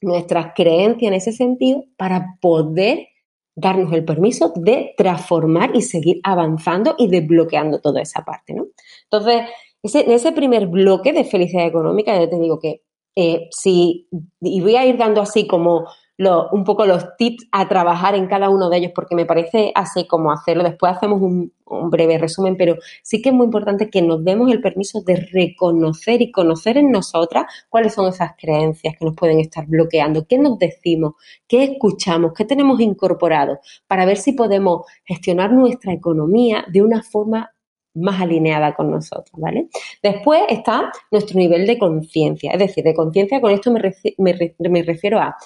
nuestras 0.00 0.52
creencias 0.54 1.08
en 1.08 1.14
ese 1.14 1.32
sentido 1.32 1.84
para 1.96 2.36
poder 2.40 3.08
darnos 3.56 3.92
el 3.92 4.04
permiso 4.04 4.52
de 4.56 4.94
transformar 4.96 5.70
y 5.74 5.82
seguir 5.82 6.20
avanzando 6.24 6.94
y 6.98 7.08
desbloqueando 7.08 7.80
toda 7.80 8.02
esa 8.02 8.24
parte, 8.24 8.52
¿no? 8.52 8.66
Entonces, 9.04 9.42
en 9.82 10.10
ese 10.10 10.32
primer 10.32 10.66
bloque 10.66 11.12
de 11.12 11.24
felicidad 11.24 11.66
económica, 11.66 12.18
ya 12.18 12.28
te 12.28 12.38
digo 12.38 12.58
que 12.58 12.82
eh, 13.16 13.48
sí, 13.50 14.08
y 14.40 14.60
voy 14.60 14.76
a 14.76 14.86
ir 14.86 14.96
dando 14.96 15.20
así 15.20 15.46
como 15.46 15.86
un 16.18 16.64
poco 16.64 16.86
los 16.86 17.16
tips 17.16 17.48
a 17.50 17.68
trabajar 17.68 18.14
en 18.14 18.26
cada 18.28 18.48
uno 18.48 18.70
de 18.70 18.78
ellos, 18.78 18.92
porque 18.94 19.16
me 19.16 19.26
parece 19.26 19.72
así 19.74 20.06
como 20.06 20.30
hacerlo. 20.30 20.62
Después 20.62 20.96
hacemos 20.96 21.20
un, 21.20 21.52
breve 21.90 22.18
resumen, 22.18 22.56
pero 22.56 22.76
sí 23.02 23.20
que 23.20 23.30
es 23.30 23.34
muy 23.34 23.46
importante 23.46 23.90
que 23.90 24.02
nos 24.02 24.22
demos 24.22 24.52
el 24.52 24.60
permiso 24.60 25.02
de 25.02 25.16
reconocer 25.32 26.22
y 26.22 26.30
conocer 26.30 26.76
en 26.76 26.90
nosotras 26.90 27.46
cuáles 27.68 27.94
son 27.94 28.06
esas 28.06 28.32
creencias 28.38 28.94
que 28.96 29.04
nos 29.04 29.16
pueden 29.16 29.40
estar 29.40 29.66
bloqueando, 29.66 30.26
qué 30.28 30.38
nos 30.38 30.58
decimos, 30.58 31.14
qué 31.48 31.64
escuchamos, 31.64 32.32
qué 32.34 32.44
tenemos 32.44 32.80
incorporado, 32.80 33.58
para 33.88 34.04
ver 34.04 34.18
si 34.18 34.32
podemos 34.32 34.82
gestionar 35.04 35.52
nuestra 35.52 35.92
economía 35.92 36.64
de 36.70 36.82
una 36.82 37.02
forma 37.02 37.50
más 37.94 38.20
alineada 38.20 38.74
con 38.74 38.90
nosotros, 38.90 39.32
¿vale? 39.40 39.68
Después 40.02 40.42
está 40.48 40.92
nuestro 41.10 41.38
nivel 41.38 41.66
de 41.66 41.78
conciencia, 41.78 42.52
es 42.52 42.58
decir, 42.58 42.84
de 42.84 42.94
conciencia 42.94 43.40
con 43.40 43.52
esto 43.52 43.70
me, 43.70 44.82
refiero 44.82 45.20
a 45.20 45.36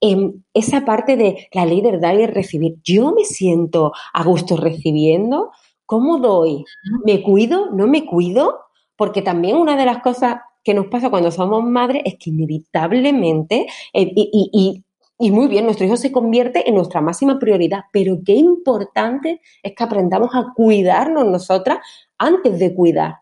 em, 0.00 0.42
esa 0.54 0.84
parte 0.84 1.16
de 1.16 1.48
la 1.52 1.66
ley 1.66 1.80
de 1.82 1.98
dar 1.98 2.18
y 2.18 2.26
recibir. 2.26 2.76
Yo 2.82 3.12
me 3.12 3.24
siento 3.24 3.92
a 4.12 4.24
gusto 4.24 4.56
recibiendo, 4.56 5.50
¿cómo 5.86 6.18
doy? 6.18 6.64
¿Me 7.04 7.22
cuido? 7.22 7.70
¿No 7.72 7.86
me 7.86 8.06
cuido? 8.06 8.60
Porque 8.96 9.22
también 9.22 9.56
una 9.56 9.76
de 9.76 9.86
las 9.86 10.02
cosas 10.02 10.36
que 10.64 10.74
nos 10.74 10.86
pasa 10.86 11.10
cuando 11.10 11.30
somos 11.30 11.64
madres 11.64 12.02
es 12.04 12.16
que 12.18 12.30
inevitablemente, 12.30 13.66
eh, 13.92 14.12
y 14.14 14.84
muy 15.28 15.48
bien, 15.48 15.66
nuestro 15.66 15.84
hijo 15.84 15.98
se 15.98 16.10
convierte 16.10 16.66
en 16.66 16.76
nuestra 16.76 17.02
máxima 17.02 17.38
prioridad, 17.38 17.80
pero 17.92 18.20
qué 18.24 18.32
importante 18.32 19.42
es 19.62 19.74
que 19.74 19.84
aprendamos 19.84 20.30
a 20.34 20.54
cuidarnos 20.56 21.26
nosotras 21.26 21.78
antes 22.16 22.58
de 22.58 22.74
cuidar. 22.74 23.16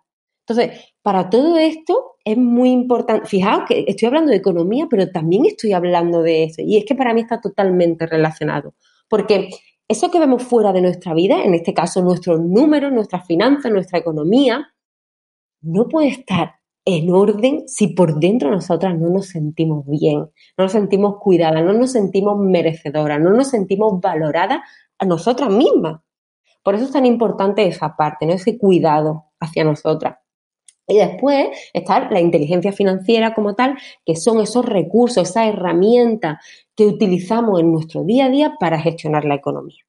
Entonces, 0.46 0.94
para 1.02 1.28
todo 1.28 1.58
esto 1.58 2.16
es 2.24 2.36
muy 2.36 2.70
importante, 2.70 3.26
fijaos 3.26 3.64
que 3.66 3.84
estoy 3.88 4.06
hablando 4.06 4.30
de 4.30 4.36
economía, 4.36 4.86
pero 4.88 5.10
también 5.10 5.44
estoy 5.44 5.72
hablando 5.72 6.22
de 6.22 6.44
eso, 6.44 6.62
y 6.62 6.76
es 6.76 6.84
que 6.84 6.94
para 6.94 7.12
mí 7.14 7.22
está 7.22 7.40
totalmente 7.40 8.06
relacionado, 8.06 8.74
porque 9.08 9.50
eso 9.88 10.10
que 10.10 10.20
vemos 10.20 10.44
fuera 10.44 10.72
de 10.72 10.82
nuestra 10.82 11.14
vida, 11.14 11.42
en 11.42 11.54
este 11.54 11.74
caso 11.74 12.02
nuestros 12.02 12.40
números, 12.40 12.92
nuestras 12.92 13.26
finanzas, 13.26 13.72
nuestra 13.72 13.98
economía, 13.98 14.72
no 15.62 15.88
puede 15.88 16.08
estar 16.08 16.57
en 16.90 17.10
orden 17.10 17.68
si 17.68 17.88
por 17.88 18.18
dentro 18.18 18.50
nosotras 18.50 18.98
no 18.98 19.10
nos 19.10 19.26
sentimos 19.26 19.84
bien, 19.86 20.20
no 20.20 20.64
nos 20.64 20.72
sentimos 20.72 21.18
cuidadas, 21.20 21.62
no 21.62 21.74
nos 21.74 21.92
sentimos 21.92 22.38
merecedoras, 22.38 23.20
no 23.20 23.30
nos 23.30 23.48
sentimos 23.48 24.00
valoradas 24.00 24.60
a 24.98 25.04
nosotras 25.04 25.50
mismas. 25.50 26.00
Por 26.62 26.74
eso 26.74 26.84
es 26.84 26.92
tan 26.92 27.04
importante 27.04 27.66
esa 27.66 27.94
parte, 27.94 28.24
¿no? 28.24 28.32
ese 28.32 28.56
cuidado 28.56 29.26
hacia 29.38 29.64
nosotras. 29.64 30.16
Y 30.86 30.96
después 30.96 31.48
está 31.74 32.08
la 32.08 32.20
inteligencia 32.20 32.72
financiera 32.72 33.34
como 33.34 33.54
tal, 33.54 33.76
que 34.06 34.16
son 34.16 34.40
esos 34.40 34.64
recursos, 34.64 35.28
esa 35.28 35.46
herramienta 35.46 36.40
que 36.74 36.86
utilizamos 36.86 37.60
en 37.60 37.70
nuestro 37.70 38.02
día 38.04 38.24
a 38.24 38.30
día 38.30 38.54
para 38.58 38.80
gestionar 38.80 39.26
la 39.26 39.34
economía. 39.34 39.87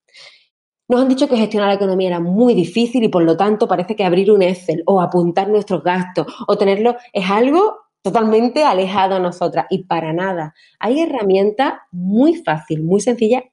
Nos 0.90 1.02
han 1.02 1.08
dicho 1.08 1.28
que 1.28 1.38
gestionar 1.38 1.70
la 1.70 1.76
economía 1.76 2.08
era 2.08 2.20
muy 2.20 2.56
difícil 2.56 3.04
y 3.04 3.10
por 3.10 3.22
lo 3.22 3.38
tanto 3.38 3.68
parece 3.68 3.96
que 3.96 4.04
abrir 4.04 4.32
un 4.32 4.42
Excel 4.42 4.82
o 4.88 5.00
apuntar 5.00 5.48
nuestros 5.48 5.84
gastos 5.84 6.26
o 6.48 6.58
tenerlo 6.58 6.96
es 7.14 7.30
algo 7.30 7.78
totalmente 8.02 8.64
alejado 8.64 9.16
a 9.16 9.20
nosotras 9.20 9.68
y 9.70 9.84
para 9.84 10.14
nada. 10.14 10.56
Hay 10.80 11.00
herramientas 11.00 11.74
muy 11.92 12.38
fáciles, 12.38 12.84
muy 12.84 13.02
sencillas 13.02 13.44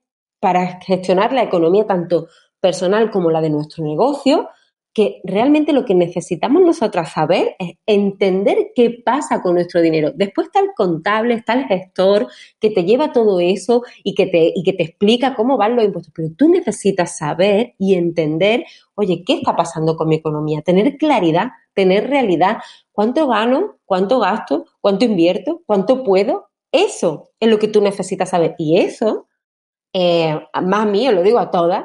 para 0.40 0.80
gestionar 0.80 1.34
la 1.34 1.42
economía 1.42 1.86
tanto 1.86 2.28
personal 2.58 3.10
como 3.10 3.30
la 3.30 3.42
de 3.42 3.50
nuestro 3.50 3.84
negocio, 3.84 4.48
que 4.96 5.20
realmente 5.24 5.74
lo 5.74 5.84
que 5.84 5.94
necesitamos 5.94 6.62
nosotras 6.62 7.12
saber 7.12 7.54
es 7.58 7.74
entender 7.84 8.68
qué 8.74 9.02
pasa 9.04 9.42
con 9.42 9.52
nuestro 9.52 9.82
dinero. 9.82 10.10
Después 10.14 10.46
está 10.46 10.60
el 10.60 10.70
contable, 10.74 11.34
está 11.34 11.52
el 11.52 11.66
gestor 11.66 12.28
que 12.58 12.70
te 12.70 12.82
lleva 12.84 13.12
todo 13.12 13.38
eso 13.38 13.82
y 14.02 14.14
que 14.14 14.24
te, 14.24 14.54
y 14.54 14.62
que 14.62 14.72
te 14.72 14.84
explica 14.84 15.34
cómo 15.34 15.58
van 15.58 15.76
los 15.76 15.84
impuestos. 15.84 16.14
Pero 16.16 16.30
tú 16.34 16.48
necesitas 16.48 17.18
saber 17.18 17.74
y 17.76 17.92
entender, 17.92 18.64
oye, 18.94 19.22
¿qué 19.26 19.34
está 19.34 19.54
pasando 19.54 19.96
con 19.96 20.08
mi 20.08 20.14
economía? 20.14 20.62
Tener 20.62 20.96
claridad, 20.96 21.48
tener 21.74 22.08
realidad. 22.08 22.60
¿Cuánto 22.90 23.26
gano? 23.26 23.76
¿Cuánto 23.84 24.18
gasto? 24.18 24.64
¿Cuánto 24.80 25.04
invierto? 25.04 25.60
¿Cuánto 25.66 26.04
puedo? 26.04 26.48
Eso 26.72 27.32
es 27.38 27.50
lo 27.50 27.58
que 27.58 27.68
tú 27.68 27.82
necesitas 27.82 28.30
saber. 28.30 28.54
Y 28.56 28.78
eso, 28.78 29.28
eh, 29.92 30.40
más 30.64 30.86
a 30.86 30.90
mí, 30.90 31.06
lo 31.10 31.22
digo 31.22 31.38
a 31.38 31.50
todas, 31.50 31.84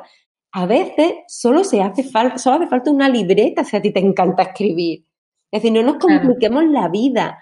a 0.51 0.65
veces 0.65 1.13
solo 1.27 1.63
se 1.63 1.81
hace 1.81 2.03
falta, 2.03 2.37
solo 2.37 2.57
hace 2.57 2.67
falta 2.67 2.91
una 2.91 3.09
libreta 3.09 3.63
si 3.63 3.75
a 3.77 3.81
ti 3.81 3.91
te 3.91 3.99
encanta 3.99 4.43
escribir. 4.43 5.05
Es 5.51 5.61
decir, 5.61 5.73
no 5.73 5.83
nos 5.83 5.97
compliquemos 5.97 6.65
la 6.65 6.87
vida. 6.89 7.39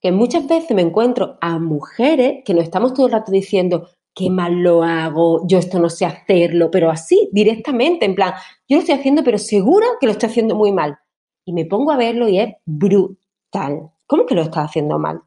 Que 0.00 0.12
muchas 0.12 0.46
veces 0.46 0.74
me 0.74 0.80
encuentro 0.80 1.36
a 1.42 1.58
mujeres 1.58 2.42
que 2.44 2.54
nos 2.54 2.64
estamos 2.64 2.94
todo 2.94 3.06
el 3.06 3.12
rato 3.12 3.30
diciendo, 3.30 3.88
qué 4.14 4.30
mal 4.30 4.62
lo 4.62 4.82
hago, 4.82 5.46
yo 5.46 5.58
esto 5.58 5.78
no 5.78 5.90
sé 5.90 6.06
hacerlo, 6.06 6.70
pero 6.70 6.90
así, 6.90 7.28
directamente, 7.32 8.06
en 8.06 8.14
plan, 8.14 8.32
yo 8.66 8.76
lo 8.76 8.80
estoy 8.80 8.94
haciendo, 8.94 9.22
pero 9.22 9.36
seguro 9.36 9.86
que 10.00 10.06
lo 10.06 10.12
estoy 10.12 10.30
haciendo 10.30 10.54
muy 10.54 10.72
mal. 10.72 10.98
Y 11.44 11.52
me 11.52 11.66
pongo 11.66 11.92
a 11.92 11.96
verlo 11.96 12.28
y 12.28 12.38
es 12.38 12.54
brutal. 12.64 13.90
¿Cómo 14.06 14.24
que 14.24 14.34
lo 14.34 14.42
estás 14.42 14.70
haciendo 14.70 14.98
mal? 14.98 15.20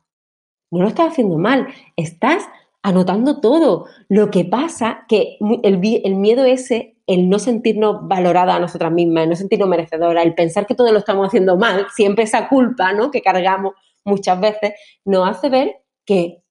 No 0.72 0.82
lo 0.82 0.88
estás 0.88 1.12
haciendo 1.12 1.38
mal, 1.38 1.68
estás 1.96 2.44
anotando 2.82 3.42
todo. 3.42 3.86
Lo 4.10 4.32
que 4.32 4.44
pasa 4.44 5.06
que 5.08 5.38
el, 5.40 6.02
el 6.04 6.16
miedo 6.16 6.46
ese 6.46 6.93
el 7.06 7.30
no 7.30 7.40
sentirnos 7.40 8.08
valorada 8.08 8.56
a 8.56 8.60
nosotras 8.60 8.92
mismas, 8.92 9.24
el 9.24 9.30
no 9.30 9.36
sentirnos 9.36 9.70
merecedora, 9.70 10.24
el 10.24 10.36
pensar 10.36 10.66
que 10.66 10.76
todo 10.76 10.92
lo 10.92 11.00
estamos 11.00 11.28
haciendo 11.28 11.58
mal, 11.58 11.88
siempre 11.94 12.24
esa 12.24 12.48
culpa 12.48 12.94
¿no? 12.94 13.12
que 13.12 13.22
cargamos 13.22 13.74
muchas 14.06 14.40
veces, 14.40 14.74
nos 15.06 15.28
hace 15.28 15.50
ver 15.50 15.84
que, 16.06 16.44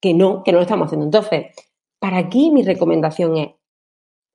que 0.00 0.14
no, 0.14 0.42
que 0.42 0.52
no 0.52 0.58
lo 0.58 0.62
estamos 0.62 0.86
haciendo. 0.86 1.06
Entonces, 1.06 1.46
para 1.98 2.18
aquí 2.18 2.50
mi 2.50 2.62
recomendación 2.62 3.36
es, 3.36 3.48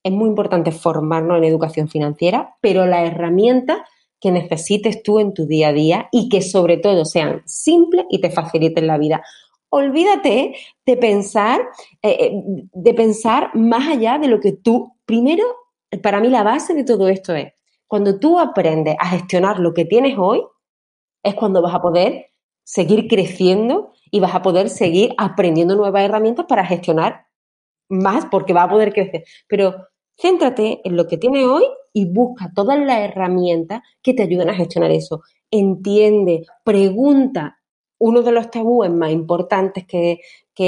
es 0.04 0.12
muy 0.12 0.30
importante 0.30 0.72
formarnos 0.72 1.38
en 1.38 1.44
educación 1.44 1.90
financiera, 1.90 2.56
pero 2.62 2.86
la 2.86 3.06
herramienta 3.06 3.86
que 4.20 4.32
necesites 4.32 5.04
tú 5.04 5.20
en 5.20 5.34
tu 5.34 5.46
día 5.46 5.70
a 5.70 5.74
día 5.74 6.10
y 6.12 6.30
que 6.30 6.42
sobre 6.42 6.78
todo 6.78 7.06
sean 7.06 7.44
simples 7.46 8.06
y 8.10 8.20
te 8.20 8.32
faciliten 8.32 8.88
la 8.88 8.98
vida 8.98 9.22
olvídate 9.70 10.56
de 10.86 10.98
pensar, 10.98 11.62
eh, 12.02 12.18
eh, 12.20 12.44
de 12.74 12.94
pensar 12.94 13.56
más 13.56 13.88
allá 13.88 14.18
de 14.18 14.28
lo 14.28 14.40
que 14.40 14.54
tú, 14.54 14.94
primero, 15.08 15.44
para 16.04 16.20
mí 16.20 16.30
la 16.30 16.44
base 16.44 16.76
de 16.76 16.84
todo 16.84 17.08
esto 17.08 17.34
es, 17.34 17.54
cuando 17.88 18.20
tú 18.20 18.38
aprendes 18.38 18.96
a 19.00 19.08
gestionar 19.08 19.60
lo 19.60 19.74
que 19.74 19.86
tienes 19.86 20.16
hoy, 20.20 20.44
es 21.24 21.34
cuando 21.34 21.64
vas 21.64 21.74
a 21.74 21.82
poder 21.82 22.28
seguir 22.64 23.08
creciendo 23.08 23.94
y 24.12 24.20
vas 24.20 24.36
a 24.36 24.42
poder 24.42 24.70
seguir 24.70 25.16
aprendiendo 25.18 25.76
nuevas 25.76 26.04
herramientas 26.04 26.46
para 26.48 26.66
gestionar 26.66 27.26
más 27.90 28.26
porque 28.26 28.54
va 28.54 28.64
a 28.64 28.70
poder 28.70 28.94
crecer. 28.94 29.24
Pero 29.48 29.88
céntrate 30.22 30.82
en 30.84 30.98
lo 30.98 31.08
que 31.08 31.18
tienes 31.18 31.46
hoy 31.46 31.64
y 31.94 32.06
busca 32.06 32.52
todas 32.54 32.78
las 32.80 33.00
herramientas 33.00 33.82
que 34.02 34.14
te 34.14 34.24
ayuden 34.24 34.50
a 34.50 34.54
gestionar 34.54 34.92
eso. 34.92 35.22
Entiende, 35.50 36.46
pregunta, 36.64 37.58
uno 38.00 38.22
de 38.22 38.32
los 38.32 38.52
tabúes 38.52 38.92
más 38.92 39.12
importantes 39.12 39.86
que, 39.86 40.20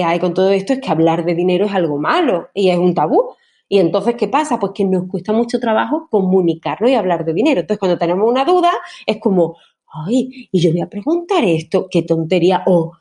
hay 0.03 0.19
con 0.19 0.33
todo 0.33 0.51
esto 0.51 0.73
es 0.73 0.79
que 0.79 0.89
hablar 0.89 1.25
de 1.25 1.35
dinero 1.35 1.65
es 1.65 1.73
algo 1.73 1.97
malo 1.97 2.49
y 2.53 2.69
es 2.69 2.77
un 2.77 2.93
tabú. 2.93 3.35
Y 3.69 3.77
entonces, 3.77 4.15
¿qué 4.15 4.27
pasa? 4.27 4.59
Pues 4.59 4.73
que 4.73 4.83
nos 4.83 5.07
cuesta 5.07 5.31
mucho 5.31 5.59
trabajo 5.59 6.07
comunicarlo 6.09 6.89
y 6.89 6.95
hablar 6.95 7.23
de 7.23 7.33
dinero. 7.33 7.61
Entonces, 7.61 7.79
cuando 7.79 7.97
tenemos 7.97 8.29
una 8.29 8.43
duda, 8.43 8.71
es 9.05 9.17
como, 9.19 9.55
ay, 10.07 10.49
y 10.51 10.59
yo 10.59 10.71
voy 10.71 10.81
a 10.81 10.89
preguntar 10.89 11.45
esto, 11.45 11.87
qué 11.89 12.01
tontería, 12.01 12.63
o 12.65 12.93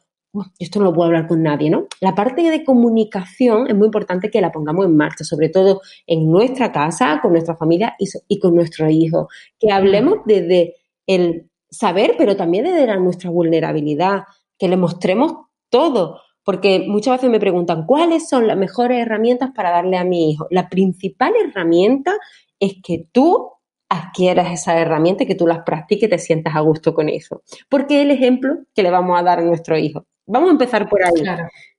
esto 0.58 0.78
no 0.78 0.86
lo 0.86 0.92
puedo 0.92 1.06
hablar 1.06 1.26
con 1.26 1.42
nadie, 1.42 1.70
¿no? 1.70 1.86
La 2.00 2.14
parte 2.14 2.42
de 2.42 2.62
comunicación 2.62 3.66
es 3.66 3.74
muy 3.74 3.86
importante 3.86 4.30
que 4.30 4.42
la 4.42 4.52
pongamos 4.52 4.84
en 4.84 4.96
marcha, 4.96 5.24
sobre 5.24 5.48
todo 5.48 5.80
en 6.06 6.30
nuestra 6.30 6.70
casa, 6.70 7.18
con 7.22 7.32
nuestra 7.32 7.56
familia 7.56 7.96
y, 7.98 8.06
y 8.28 8.38
con 8.38 8.54
nuestros 8.54 8.90
hijos. 8.90 9.26
Que 9.58 9.72
hablemos 9.72 10.18
desde 10.26 10.76
el 11.06 11.48
saber, 11.70 12.14
pero 12.18 12.36
también 12.36 12.64
de 12.64 12.98
nuestra 12.98 13.30
vulnerabilidad, 13.30 14.24
que 14.58 14.68
le 14.68 14.76
mostremos 14.76 15.32
todo. 15.70 16.20
Porque 16.48 16.86
muchas 16.88 17.18
veces 17.18 17.28
me 17.28 17.40
preguntan, 17.40 17.84
¿cuáles 17.84 18.26
son 18.26 18.46
las 18.46 18.56
mejores 18.56 19.00
herramientas 19.02 19.50
para 19.54 19.70
darle 19.70 19.98
a 19.98 20.04
mi 20.04 20.30
hijo? 20.30 20.46
La 20.48 20.70
principal 20.70 21.34
herramienta 21.36 22.16
es 22.58 22.76
que 22.82 23.06
tú 23.12 23.50
adquieras 23.86 24.50
esa 24.50 24.80
herramienta 24.80 25.24
y 25.24 25.26
que 25.26 25.34
tú 25.34 25.46
las 25.46 25.58
practiques 25.58 26.04
y 26.04 26.10
te 26.10 26.18
sientas 26.18 26.56
a 26.56 26.60
gusto 26.60 26.94
con 26.94 27.10
eso. 27.10 27.42
Porque 27.68 27.98
es 27.98 28.06
el 28.06 28.12
ejemplo 28.12 28.60
que 28.74 28.82
le 28.82 28.90
vamos 28.90 29.20
a 29.20 29.22
dar 29.22 29.40
a 29.40 29.42
nuestro 29.42 29.76
hijo. 29.76 30.06
Vamos 30.24 30.48
a 30.48 30.52
empezar 30.52 30.88
por 30.88 31.02
ahí. 31.02 31.22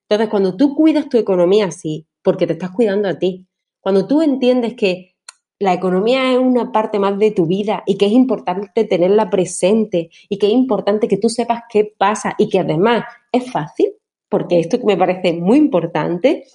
Entonces, 0.08 0.30
cuando 0.30 0.56
tú 0.56 0.76
cuidas 0.76 1.10
tu 1.10 1.18
economía 1.18 1.66
así, 1.66 2.06
porque 2.22 2.46
te 2.46 2.54
estás 2.54 2.70
cuidando 2.70 3.10
a 3.10 3.18
ti, 3.18 3.48
cuando 3.80 4.06
tú 4.06 4.22
entiendes 4.22 4.76
que 4.76 5.16
la 5.58 5.74
economía 5.74 6.32
es 6.32 6.38
una 6.38 6.72
parte 6.72 7.00
más 7.00 7.18
de 7.18 7.32
tu 7.32 7.48
vida 7.48 7.82
y 7.88 7.98
que 7.98 8.06
es 8.06 8.12
importante 8.12 8.84
tenerla 8.84 9.32
presente 9.32 10.12
y 10.30 10.38
que 10.38 10.46
es 10.46 10.54
importante 10.54 11.08
que 11.08 11.18
tú 11.18 11.28
sepas 11.28 11.64
qué 11.68 11.92
pasa 11.98 12.36
y 12.38 12.50
que 12.50 12.60
además 12.60 13.06
es 13.32 13.52
fácil, 13.52 13.96
porque 14.30 14.60
esto 14.60 14.78
me 14.86 14.98
parece 14.98 15.34
muy 15.34 15.58
importante 15.58 16.46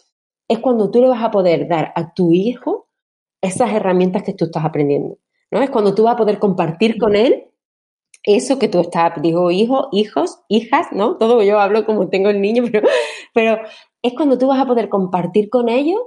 es 0.49 0.59
cuando 0.59 0.91
tú 0.91 1.01
le 1.01 1.09
vas 1.09 1.23
a 1.23 1.31
poder 1.31 1.69
dar 1.69 1.93
a 1.97 2.15
tu 2.15 2.33
hijo 2.33 2.89
esas 3.41 3.73
herramientas 3.73 4.23
que 4.23 4.35
tú 4.35 4.47
estás 4.47 4.65
aprendiendo, 4.65 5.19
¿no? 5.51 5.61
Es 5.61 5.71
cuando 5.71 5.95
tú 5.95 6.05
vas 6.05 6.15
a 6.15 6.19
poder 6.19 6.39
compartir 6.39 6.99
con 6.99 7.17
él 7.17 7.51
eso 8.23 8.59
que 8.59 8.69
tú 8.69 8.81
estás, 8.81 9.21
digo, 9.21 9.51
hijo, 9.51 9.89
hijos, 9.93 10.41
hijas, 10.49 10.87
¿no? 10.93 11.19
Todo 11.19 11.43
yo 11.43 11.61
hablo 11.61 11.85
como 11.85 12.09
tengo 12.09 12.31
el 12.31 12.41
niño, 12.41 12.65
pero, 12.73 12.89
pero 13.35 13.59
es 14.03 14.15
cuando 14.15 14.39
tú 14.39 14.47
vas 14.47 14.61
a 14.61 14.67
poder 14.67 14.89
compartir 14.89 15.51
con 15.51 15.69
ellos 15.69 16.01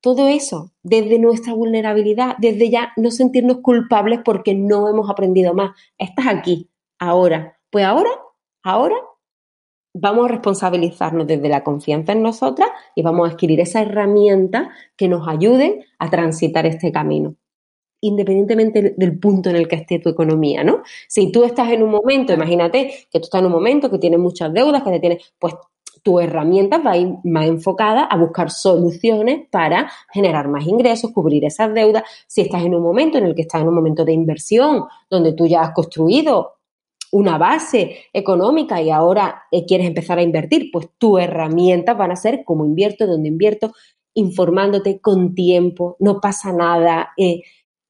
todo 0.00 0.28
eso, 0.28 0.72
desde 0.84 1.18
nuestra 1.18 1.54
vulnerabilidad, 1.54 2.36
desde 2.38 2.70
ya 2.70 2.92
no 2.96 3.10
sentirnos 3.10 3.58
culpables 3.62 4.20
porque 4.24 4.54
no 4.54 4.88
hemos 4.88 5.10
aprendido 5.10 5.54
más. 5.54 5.72
Estás 5.98 6.26
aquí, 6.28 6.70
ahora. 7.00 7.58
Pues 7.70 7.84
ahora, 7.84 8.10
ahora 8.62 8.96
vamos 9.98 10.26
a 10.26 10.28
responsabilizarnos 10.28 11.26
desde 11.26 11.48
la 11.48 11.64
confianza 11.64 12.12
en 12.12 12.22
nosotras 12.22 12.68
y 12.94 13.02
vamos 13.02 13.28
a 13.28 13.32
adquirir 13.32 13.60
esa 13.60 13.80
herramienta 13.80 14.70
que 14.96 15.08
nos 15.08 15.26
ayude 15.26 15.86
a 15.98 16.10
transitar 16.10 16.66
este 16.66 16.92
camino 16.92 17.34
independientemente 17.98 18.94
del 18.96 19.18
punto 19.18 19.50
en 19.50 19.56
el 19.56 19.66
que 19.66 19.76
esté 19.76 19.98
tu 19.98 20.10
economía, 20.10 20.62
¿no? 20.62 20.82
Si 21.08 21.32
tú 21.32 21.44
estás 21.44 21.70
en 21.70 21.82
un 21.82 21.90
momento, 21.90 22.32
imagínate 22.34 23.06
que 23.10 23.18
tú 23.18 23.24
estás 23.24 23.40
en 23.40 23.46
un 23.46 23.52
momento 23.52 23.90
que 23.90 23.98
tienes 23.98 24.20
muchas 24.20 24.52
deudas, 24.52 24.82
que 24.82 24.90
te 24.90 25.00
tienes, 25.00 25.34
pues 25.38 25.54
tu 26.02 26.20
herramienta 26.20 26.78
va 26.78 26.92
a 26.92 26.98
ir 26.98 27.08
más 27.24 27.46
enfocada 27.46 28.04
a 28.04 28.16
buscar 28.16 28.50
soluciones 28.50 29.48
para 29.50 29.90
generar 30.12 30.46
más 30.46 30.64
ingresos, 30.66 31.10
cubrir 31.10 31.44
esas 31.44 31.74
deudas. 31.74 32.04
Si 32.28 32.42
estás 32.42 32.62
en 32.62 32.76
un 32.76 32.82
momento 32.82 33.18
en 33.18 33.24
el 33.24 33.34
que 33.34 33.42
estás 33.42 33.62
en 33.62 33.68
un 33.68 33.74
momento 33.74 34.04
de 34.04 34.12
inversión, 34.12 34.84
donde 35.10 35.32
tú 35.32 35.46
ya 35.46 35.62
has 35.62 35.72
construido 35.72 36.55
una 37.12 37.38
base 37.38 37.96
económica 38.12 38.80
y 38.82 38.90
ahora 38.90 39.44
eh, 39.50 39.64
quieres 39.66 39.86
empezar 39.86 40.18
a 40.18 40.22
invertir, 40.22 40.70
pues 40.72 40.88
tus 40.98 41.20
herramientas 41.20 41.96
van 41.96 42.10
a 42.10 42.16
ser 42.16 42.42
cómo 42.44 42.64
invierto, 42.64 43.06
dónde 43.06 43.28
invierto, 43.28 43.72
informándote 44.14 45.00
con 45.00 45.34
tiempo, 45.34 45.96
no 46.00 46.20
pasa 46.20 46.52
nada. 46.52 47.10
Eh, 47.16 47.42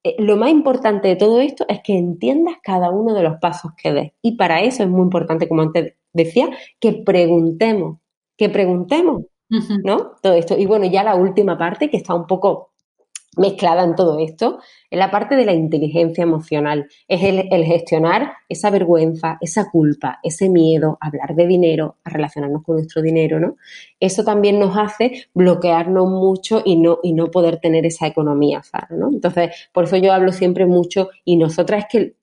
eh, 0.03 0.15
lo 0.19 0.37
más 0.37 0.51
importante 0.51 1.07
de 1.07 1.15
todo 1.15 1.39
esto 1.39 1.65
es 1.69 1.79
que 1.83 1.97
entiendas 1.97 2.55
cada 2.63 2.91
uno 2.91 3.13
de 3.13 3.23
los 3.23 3.37
pasos 3.39 3.71
que 3.81 3.91
des. 3.93 4.11
Y 4.21 4.35
para 4.35 4.61
eso 4.61 4.83
es 4.83 4.89
muy 4.89 5.03
importante, 5.03 5.47
como 5.47 5.61
antes 5.61 5.93
decía, 6.13 6.49
que 6.79 6.93
preguntemos 6.93 7.97
que 8.37 8.49
preguntemos, 8.49 9.23
¿no? 9.83 10.11
Todo 10.21 10.33
esto. 10.33 10.57
Y 10.57 10.65
bueno, 10.65 10.85
ya 10.85 11.03
la 11.03 11.15
última 11.15 11.57
parte 11.57 11.89
que 11.89 11.97
está 11.97 12.13
un 12.13 12.27
poco 12.27 12.71
mezclada 13.37 13.83
en 13.83 13.95
todo 13.95 14.19
esto, 14.19 14.59
es 14.89 14.99
la 14.99 15.11
parte 15.11 15.35
de 15.35 15.45
la 15.45 15.53
inteligencia 15.53 16.23
emocional, 16.23 16.87
es 17.07 17.23
el, 17.23 17.65
gestionar 17.65 18.33
esa 18.49 18.69
vergüenza, 18.69 19.37
esa 19.41 19.69
culpa, 19.69 20.19
ese 20.23 20.49
miedo 20.49 20.97
hablar 21.01 21.35
de 21.35 21.47
dinero, 21.47 21.97
a 22.03 22.09
relacionarnos 22.09 22.63
con 22.63 22.75
nuestro 22.75 23.01
dinero, 23.01 23.39
¿no? 23.39 23.57
Eso 23.99 24.23
también 24.23 24.59
nos 24.59 24.77
hace 24.77 25.25
bloquearnos 25.33 26.09
mucho 26.09 26.61
y 26.63 26.77
no, 26.77 26.99
y 27.03 27.13
no 27.13 27.31
poder 27.31 27.59
tener 27.59 27.85
esa 27.85 28.07
economía 28.07 28.63
sana, 28.63 28.87
¿no? 28.91 29.09
Entonces, 29.09 29.69
por 29.73 29.85
eso 29.85 29.97
yo 29.97 30.13
hablo 30.13 30.31
siempre 30.31 30.65
mucho 30.65 31.09
y 31.25 31.37
nosotras 31.37 31.85
es 31.85 31.89
que, 31.91 32.15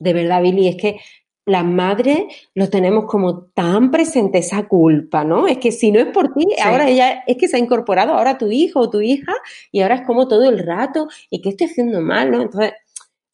de 0.00 0.12
verdad, 0.12 0.42
Billy, 0.42 0.68
es 0.68 0.76
que 0.76 1.00
las 1.44 1.64
madres 1.64 2.24
lo 2.54 2.68
tenemos 2.68 3.06
como 3.06 3.44
tan 3.46 3.90
presente 3.90 4.38
esa 4.38 4.68
culpa, 4.68 5.24
¿no? 5.24 5.48
Es 5.48 5.58
que 5.58 5.72
si 5.72 5.90
no 5.90 5.98
es 6.00 6.06
por 6.06 6.32
ti, 6.32 6.46
ahora 6.62 6.88
ella 6.88 7.24
es 7.26 7.36
que 7.36 7.48
se 7.48 7.56
ha 7.56 7.60
incorporado 7.60 8.14
ahora 8.14 8.38
tu 8.38 8.50
hijo 8.50 8.80
o 8.80 8.90
tu 8.90 9.00
hija 9.00 9.32
y 9.72 9.80
ahora 9.80 9.96
es 9.96 10.06
como 10.06 10.28
todo 10.28 10.48
el 10.48 10.58
rato 10.58 11.08
y 11.30 11.40
que 11.40 11.50
estoy 11.50 11.66
haciendo 11.66 12.00
mal, 12.00 12.30
¿no? 12.30 12.42
Entonces, 12.42 12.72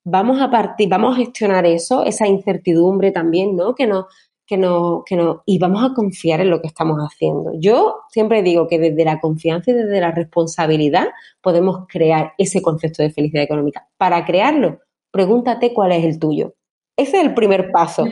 vamos 0.04 0.40
a 0.40 0.50
partir, 0.50 0.88
vamos 0.88 1.14
a 1.14 1.18
gestionar 1.18 1.66
eso, 1.66 2.04
esa 2.04 2.26
incertidumbre 2.26 3.12
también, 3.12 3.56
¿no? 3.56 3.74
Que 3.74 3.86
no, 3.86 4.06
que 4.46 4.56
no, 4.56 5.02
que 5.04 5.16
no, 5.16 5.42
y 5.44 5.58
vamos 5.58 5.84
a 5.84 5.94
confiar 5.94 6.40
en 6.40 6.50
lo 6.50 6.62
que 6.62 6.68
estamos 6.68 6.98
haciendo. 7.00 7.52
Yo 7.58 8.00
siempre 8.10 8.42
digo 8.42 8.68
que 8.68 8.78
desde 8.78 9.04
la 9.04 9.20
confianza 9.20 9.70
y 9.70 9.74
desde 9.74 10.00
la 10.00 10.12
responsabilidad 10.12 11.08
podemos 11.42 11.86
crear 11.88 12.32
ese 12.38 12.62
concepto 12.62 13.02
de 13.02 13.10
felicidad 13.10 13.44
económica. 13.44 13.86
Para 13.98 14.24
crearlo, 14.24 14.80
pregúntate 15.10 15.74
cuál 15.74 15.92
es 15.92 16.04
el 16.04 16.18
tuyo 16.18 16.54
ese 16.98 17.18
es 17.18 17.24
el 17.24 17.32
primer 17.32 17.70
paso. 17.70 18.04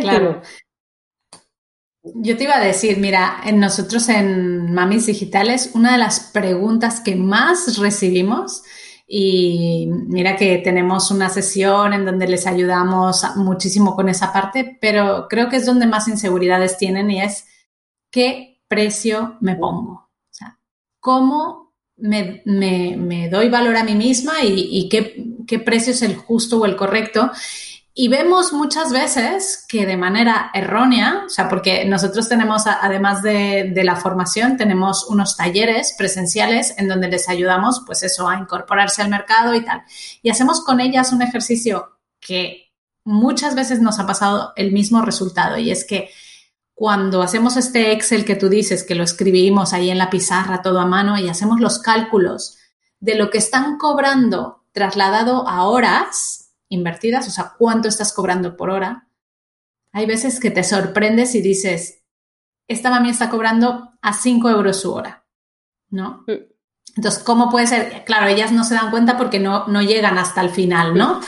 claro. 0.00 0.40
Yo 2.02 2.36
te 2.36 2.44
iba 2.44 2.56
a 2.56 2.64
decir, 2.64 2.98
mira, 2.98 3.40
en 3.44 3.58
nosotros 3.58 4.08
en 4.08 4.72
Mamis 4.72 5.06
Digitales, 5.06 5.70
una 5.74 5.92
de 5.92 5.98
las 5.98 6.20
preguntas 6.20 7.00
que 7.00 7.16
más 7.16 7.78
recibimos, 7.78 8.62
y 9.06 9.88
mira 9.90 10.36
que 10.36 10.58
tenemos 10.58 11.10
una 11.10 11.28
sesión 11.28 11.92
en 11.92 12.04
donde 12.04 12.26
les 12.26 12.46
ayudamos 12.46 13.24
muchísimo 13.36 13.96
con 13.96 14.08
esa 14.08 14.32
parte, 14.32 14.78
pero 14.80 15.26
creo 15.28 15.48
que 15.48 15.56
es 15.56 15.66
donde 15.66 15.86
más 15.86 16.08
inseguridades 16.08 16.78
tienen 16.78 17.10
y 17.10 17.20
es 17.20 17.46
qué 18.10 18.62
precio 18.68 19.36
me 19.40 19.56
pongo. 19.56 19.92
O 19.92 20.30
sea, 20.30 20.58
cómo 21.00 21.63
me, 21.96 23.28
doy 23.30 23.48
valor 23.48 23.76
a 23.76 23.84
mí 23.84 23.94
misma 23.94 24.42
y, 24.42 24.68
y 24.70 24.88
qué, 24.88 25.24
qué 25.46 25.58
precio 25.58 25.92
es 25.92 26.02
el 26.02 26.16
justo 26.16 26.58
o 26.58 26.66
el 26.66 26.76
correcto. 26.76 27.30
Y 27.96 28.08
vemos 28.08 28.52
muchas 28.52 28.92
veces 28.92 29.64
que 29.68 29.86
de 29.86 29.96
manera 29.96 30.50
errónea, 30.52 31.22
o 31.26 31.28
sea, 31.28 31.48
porque 31.48 31.84
nosotros 31.84 32.28
tenemos, 32.28 32.66
además 32.66 33.22
de, 33.22 33.72
la 33.84 33.94
formación, 33.94 34.56
tenemos 34.56 35.06
unos 35.08 35.36
talleres 35.36 35.94
presenciales 35.96 36.74
en 36.76 36.88
donde 36.88 37.06
les 37.06 37.28
ayudamos, 37.28 37.84
pues 37.86 38.02
eso, 38.02 38.28
a 38.28 38.36
incorporarse 38.36 39.00
al 39.00 39.10
mercado 39.10 39.54
y 39.54 39.64
tal. 39.64 39.82
Y 40.22 40.30
hacemos 40.30 40.64
con 40.64 40.80
ellas 40.80 41.12
un 41.12 41.22
ejercicio 41.22 42.00
que 42.18 42.72
muchas 43.04 43.54
veces 43.54 43.80
nos 43.80 44.00
ha 44.00 44.06
pasado 44.08 44.52
el 44.56 44.72
mismo 44.72 45.00
resultado 45.02 45.56
y 45.58 45.70
es 45.70 45.84
que 45.84 46.10
cuando 46.74 47.22
hacemos 47.22 47.56
este 47.56 47.92
Excel 47.92 48.24
que 48.24 48.34
tú 48.34 48.48
dices, 48.48 48.82
que 48.82 48.96
lo 48.96 49.04
escribimos 49.04 49.72
ahí 49.72 49.90
en 49.90 49.98
la 49.98 50.10
pizarra 50.10 50.60
todo 50.60 50.80
a 50.80 50.86
mano 50.86 51.16
y 51.18 51.28
hacemos 51.28 51.60
los 51.60 51.78
cálculos 51.78 52.58
de 52.98 53.14
lo 53.14 53.30
que 53.30 53.38
están 53.38 53.78
cobrando 53.78 54.64
trasladado 54.72 55.46
a 55.46 55.64
horas, 55.68 56.52
invertidas, 56.68 57.28
o 57.28 57.30
sea, 57.30 57.54
cuánto 57.56 57.86
estás 57.86 58.12
cobrando 58.12 58.56
por 58.56 58.70
hora. 58.70 59.08
Hay 59.92 60.06
veces 60.06 60.40
que 60.40 60.50
te 60.50 60.64
sorprendes 60.64 61.36
y 61.36 61.42
dices, 61.42 62.02
esta 62.66 62.90
mami 62.90 63.10
está 63.10 63.30
cobrando 63.30 63.92
a 64.02 64.12
5 64.12 64.50
euros 64.50 64.80
su 64.80 64.92
hora, 64.92 65.24
¿no? 65.90 66.24
Mm. 66.26 66.54
Entonces, 66.96 67.22
¿cómo 67.22 67.50
puede 67.50 67.68
ser? 67.68 68.04
Claro, 68.04 68.26
ellas 68.26 68.50
no 68.50 68.64
se 68.64 68.74
dan 68.74 68.90
cuenta 68.90 69.16
porque 69.16 69.38
no, 69.38 69.66
no 69.68 69.80
llegan 69.80 70.18
hasta 70.18 70.40
el 70.40 70.50
final, 70.50 70.94
¿no? 70.94 71.20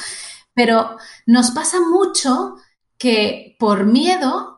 Pero 0.54 0.96
nos 1.26 1.52
pasa 1.52 1.78
mucho 1.80 2.56
que 2.98 3.56
por 3.58 3.84
miedo 3.84 4.55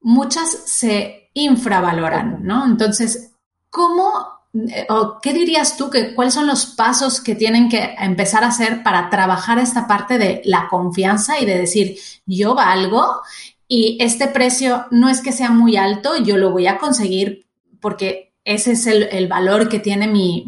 muchas 0.00 0.50
se 0.50 1.30
infravaloran, 1.34 2.42
¿no? 2.42 2.64
Entonces, 2.64 3.32
¿cómo 3.70 4.38
eh, 4.54 4.86
o 4.88 5.18
qué 5.20 5.34
dirías 5.34 5.76
tú 5.76 5.90
que 5.90 6.14
cuáles 6.14 6.32
son 6.32 6.46
los 6.46 6.66
pasos 6.66 7.20
que 7.20 7.34
tienen 7.34 7.68
que 7.68 7.94
empezar 7.98 8.44
a 8.44 8.48
hacer 8.48 8.82
para 8.82 9.10
trabajar 9.10 9.58
esta 9.58 9.86
parte 9.86 10.16
de 10.16 10.40
la 10.44 10.68
confianza 10.68 11.38
y 11.38 11.44
de 11.44 11.58
decir 11.58 11.98
yo 12.24 12.54
valgo 12.54 13.20
y 13.68 13.98
este 14.00 14.26
precio 14.26 14.86
no 14.90 15.10
es 15.10 15.20
que 15.20 15.32
sea 15.32 15.50
muy 15.50 15.76
alto, 15.76 16.16
yo 16.16 16.38
lo 16.38 16.50
voy 16.50 16.66
a 16.66 16.78
conseguir 16.78 17.46
porque 17.80 18.32
ese 18.42 18.72
es 18.72 18.86
el, 18.86 19.28
valor 19.28 19.68
que 19.68 19.78
tiene 19.78 20.08
mi, 20.08 20.46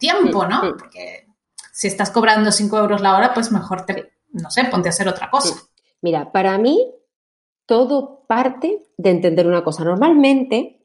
tiempo, 0.00 0.46
¿no? 0.46 0.62
Porque 0.76 1.28
si 1.72 1.86
estás 1.86 2.10
cobrando 2.10 2.50
5 2.50 2.76
euros 2.76 3.00
la 3.00 3.16
hora, 3.16 3.32
pues 3.32 3.52
mejor 3.52 3.86
te, 3.86 4.12
no 4.32 4.50
sé, 4.50 4.64
ponte 4.64 4.88
a 4.88 4.90
hacer 4.90 5.06
otra 5.06 5.30
cosa. 5.30 5.54
Mira, 6.02 6.32
para 6.32 6.58
mí 6.58 6.90
todo 7.66 8.24
parte 8.26 8.82
de 8.96 9.10
entender 9.10 9.46
una 9.46 9.62
cosa. 9.62 9.84
Normalmente 9.84 10.84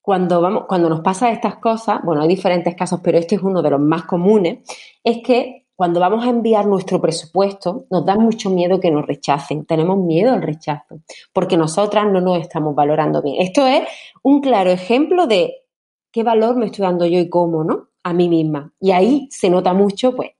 cuando, 0.00 0.40
vamos, 0.40 0.64
cuando 0.68 0.90
nos 0.90 1.00
pasa 1.00 1.30
estas 1.30 1.56
cosas, 1.56 2.00
bueno, 2.04 2.22
hay 2.22 2.28
diferentes 2.28 2.74
casos, 2.74 3.00
pero 3.02 3.16
este 3.16 3.36
es 3.36 3.42
uno 3.42 3.62
de 3.62 3.70
los 3.70 3.80
más 3.80 4.04
comunes, 4.04 4.58
es 5.02 5.22
que 5.22 5.64
cuando 5.76 5.98
vamos 5.98 6.24
a 6.24 6.28
enviar 6.28 6.66
nuestro 6.66 7.00
presupuesto, 7.00 7.86
nos 7.90 8.04
da 8.04 8.14
mucho 8.14 8.48
miedo 8.50 8.78
que 8.78 8.90
nos 8.90 9.06
rechacen. 9.06 9.64
Tenemos 9.64 9.98
miedo 9.98 10.32
al 10.32 10.42
rechazo, 10.42 11.00
porque 11.32 11.56
nosotras 11.56 12.06
no 12.12 12.20
nos 12.20 12.38
estamos 12.38 12.74
valorando 12.74 13.22
bien. 13.22 13.36
Esto 13.40 13.66
es 13.66 13.88
un 14.22 14.40
claro 14.40 14.70
ejemplo 14.70 15.26
de 15.26 15.64
qué 16.12 16.22
valor 16.22 16.56
me 16.56 16.66
estoy 16.66 16.84
dando 16.84 17.06
yo 17.06 17.18
y 17.18 17.28
cómo, 17.28 17.64
¿no? 17.64 17.88
A 18.04 18.12
mí 18.12 18.28
misma. 18.28 18.72
Y 18.78 18.92
ahí 18.92 19.26
se 19.30 19.50
nota 19.50 19.72
mucho, 19.72 20.14
pues, 20.14 20.30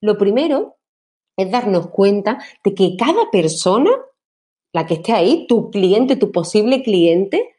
lo 0.00 0.18
primero 0.18 0.76
es 1.36 1.50
darnos 1.50 1.88
cuenta 1.88 2.38
de 2.64 2.74
que 2.74 2.96
cada 2.96 3.30
persona, 3.30 3.90
la 4.72 4.86
que 4.86 4.94
esté 4.94 5.12
ahí, 5.12 5.46
tu 5.46 5.70
cliente, 5.70 6.16
tu 6.16 6.30
posible 6.32 6.82
cliente, 6.82 7.56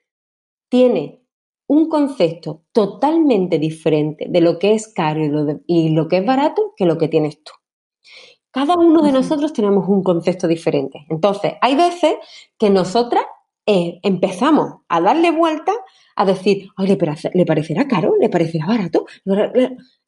tiene 0.69 1.21
un 1.67 1.87
concepto 1.87 2.63
totalmente 2.73 3.57
diferente 3.57 4.25
de 4.29 4.41
lo 4.41 4.59
que 4.59 4.73
es 4.73 4.87
caro 4.93 5.21
y 5.67 5.89
lo, 5.89 6.07
que 6.07 6.17
es 6.17 6.25
barato 6.25 6.73
que 6.75 6.85
lo 6.85 6.97
que 6.97 7.07
tienes 7.07 7.41
tú. 7.43 7.53
Cada 8.51 8.75
uno 8.75 9.01
de 9.01 9.13
nosotros 9.13 9.53
tenemos 9.53 9.87
un 9.87 10.03
concepto 10.03 10.47
diferente. 10.49 11.05
Entonces, 11.09 11.53
hay 11.61 11.75
veces 11.75 12.15
que 12.57 12.69
nosotras 12.69 13.23
eh, 13.65 13.99
empezamos 14.03 14.81
a 14.89 14.99
darle 14.99 15.31
vuelta 15.31 15.71
a 16.17 16.25
decir, 16.25 16.67
¿le, 16.77 16.97
¿le 17.33 17.45
parecerá 17.45 17.87
caro? 17.87 18.15
¿Le 18.19 18.27
parecerá 18.27 18.65
barato? 18.65 19.05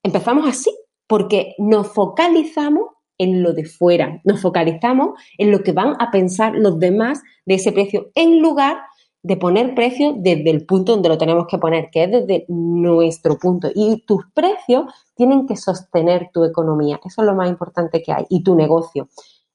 Empezamos 0.04 0.46
así, 0.50 0.72
porque 1.08 1.56
nos 1.60 1.88
focalizamos 1.88 2.88
en 3.18 3.44
lo 3.44 3.54
de 3.54 3.66
fuera, 3.66 4.22
nos 4.24 4.42
focalizamos 4.42 5.20
en 5.38 5.52
lo 5.52 5.64
que 5.64 5.72
van 5.72 5.96
a 6.00 6.12
pensar 6.12 6.54
los 6.56 6.80
demás 6.80 7.22
de 7.46 7.56
ese 7.56 7.72
precio, 7.72 8.12
en 8.16 8.42
lugar 8.42 8.78
de 9.24 9.38
poner 9.38 9.74
precios 9.74 10.16
desde 10.18 10.50
el 10.50 10.66
punto 10.66 10.92
donde 10.92 11.08
lo 11.08 11.18
tenemos 11.18 11.48
que 11.48 11.58
poner, 11.58 11.90
que 11.92 12.04
es 12.04 12.12
desde 12.12 12.46
nuestro 12.50 13.38
punto. 13.38 13.70
Y 13.74 14.04
tus 14.06 14.26
precios 14.34 14.86
tienen 15.16 15.48
que 15.48 15.56
sostener 15.56 16.30
tu 16.34 16.44
economía. 16.44 17.00
Eso 17.06 17.22
es 17.22 17.26
lo 17.26 17.34
más 17.34 17.50
importante 17.50 18.04
que 18.04 18.12
hay. 18.12 18.26
Y 18.30 18.44
tu 18.44 18.54
negocio. 18.56 19.08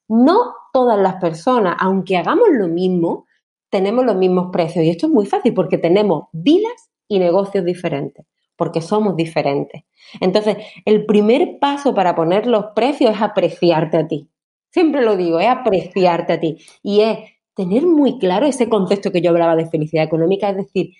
No 0.07 0.55
todas 0.73 0.97
las 0.97 1.15
personas, 1.21 1.75
aunque 1.79 2.17
hagamos 2.17 2.47
lo 2.51 2.67
mismo, 2.67 3.27
tenemos 3.69 4.05
los 4.05 4.15
mismos 4.15 4.49
precios. 4.51 4.83
Y 4.83 4.89
esto 4.89 5.05
es 5.05 5.13
muy 5.13 5.27
fácil 5.27 5.53
porque 5.53 5.77
tenemos 5.77 6.25
vidas 6.31 6.89
y 7.07 7.19
negocios 7.19 7.63
diferentes, 7.63 8.25
porque 8.59 8.81
somos 8.81 9.15
diferentes. 9.15 9.83
Entonces, 10.19 10.57
el 10.83 11.05
primer 11.05 11.59
paso 11.59 11.95
para 11.95 12.13
poner 12.13 12.45
los 12.45 12.65
precios 12.75 13.15
es 13.15 13.21
apreciarte 13.21 13.97
a 13.97 14.07
ti. 14.07 14.29
Siempre 14.69 15.01
lo 15.01 15.15
digo, 15.15 15.39
es 15.39 15.47
apreciarte 15.47 16.33
a 16.33 16.39
ti. 16.41 16.57
Y 16.83 16.99
es 16.99 17.19
tener 17.55 17.87
muy 17.87 18.19
claro 18.19 18.45
ese 18.45 18.67
concepto 18.67 19.11
que 19.11 19.21
yo 19.21 19.29
hablaba 19.31 19.55
de 19.55 19.69
felicidad 19.69 20.03
económica, 20.03 20.49
es 20.49 20.57
decir, 20.57 20.91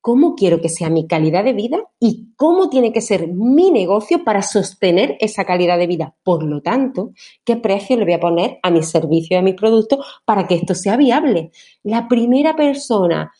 cómo 0.00 0.36
quiero 0.36 0.60
que 0.60 0.70
sea 0.70 0.88
mi 0.88 1.06
calidad 1.06 1.44
de 1.44 1.52
vida 1.52 1.82
y 2.00 2.32
cómo 2.36 2.70
tiene 2.70 2.92
que 2.92 3.02
ser 3.02 3.28
mi 3.28 3.70
negocio 3.70 4.24
para 4.24 4.40
sostener 4.40 5.18
esa 5.20 5.44
calidad 5.44 5.78
de 5.78 5.86
vida. 5.86 6.16
Por 6.22 6.44
lo 6.44 6.62
tanto, 6.62 7.10
qué 7.44 7.56
precio 7.56 7.96
le 7.96 8.04
voy 8.04 8.14
a 8.14 8.20
poner 8.20 8.58
a 8.62 8.70
mis 8.70 8.88
servicios 8.88 9.32
y 9.32 9.34
a 9.34 9.42
mis 9.42 9.54
productos 9.54 10.06
para 10.24 10.46
que 10.46 10.54
esto 10.54 10.74
sea 10.74 10.96
viable. 10.96 11.50
La 11.82 12.08
primera 12.08 12.56
persona 12.56 13.32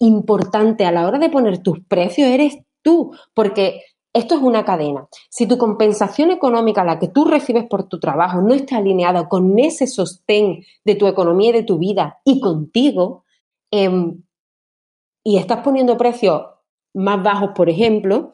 importante 0.00 0.84
a 0.84 0.92
la 0.92 1.06
hora 1.06 1.18
de 1.18 1.30
poner 1.30 1.62
tus 1.62 1.80
precios 1.86 2.28
eres 2.28 2.58
tú, 2.82 3.12
porque 3.34 3.82
esto 4.12 4.34
es 4.34 4.42
una 4.42 4.64
cadena. 4.64 5.08
Si 5.30 5.46
tu 5.46 5.56
compensación 5.56 6.30
económica, 6.30 6.84
la 6.84 6.98
que 6.98 7.08
tú 7.08 7.24
recibes 7.24 7.64
por 7.64 7.88
tu 7.88 7.98
trabajo, 7.98 8.42
no 8.42 8.52
está 8.52 8.76
alineada 8.76 9.28
con 9.28 9.58
ese 9.58 9.86
sostén 9.86 10.64
de 10.84 10.94
tu 10.96 11.06
economía 11.06 11.50
y 11.50 11.52
de 11.52 11.62
tu 11.62 11.78
vida 11.78 12.18
y 12.24 12.40
contigo, 12.40 13.24
em, 13.70 14.22
y 15.24 15.38
estás 15.38 15.60
poniendo 15.60 15.96
precios 15.96 16.42
más 16.94 17.22
bajos, 17.22 17.50
por 17.54 17.70
ejemplo, 17.70 18.32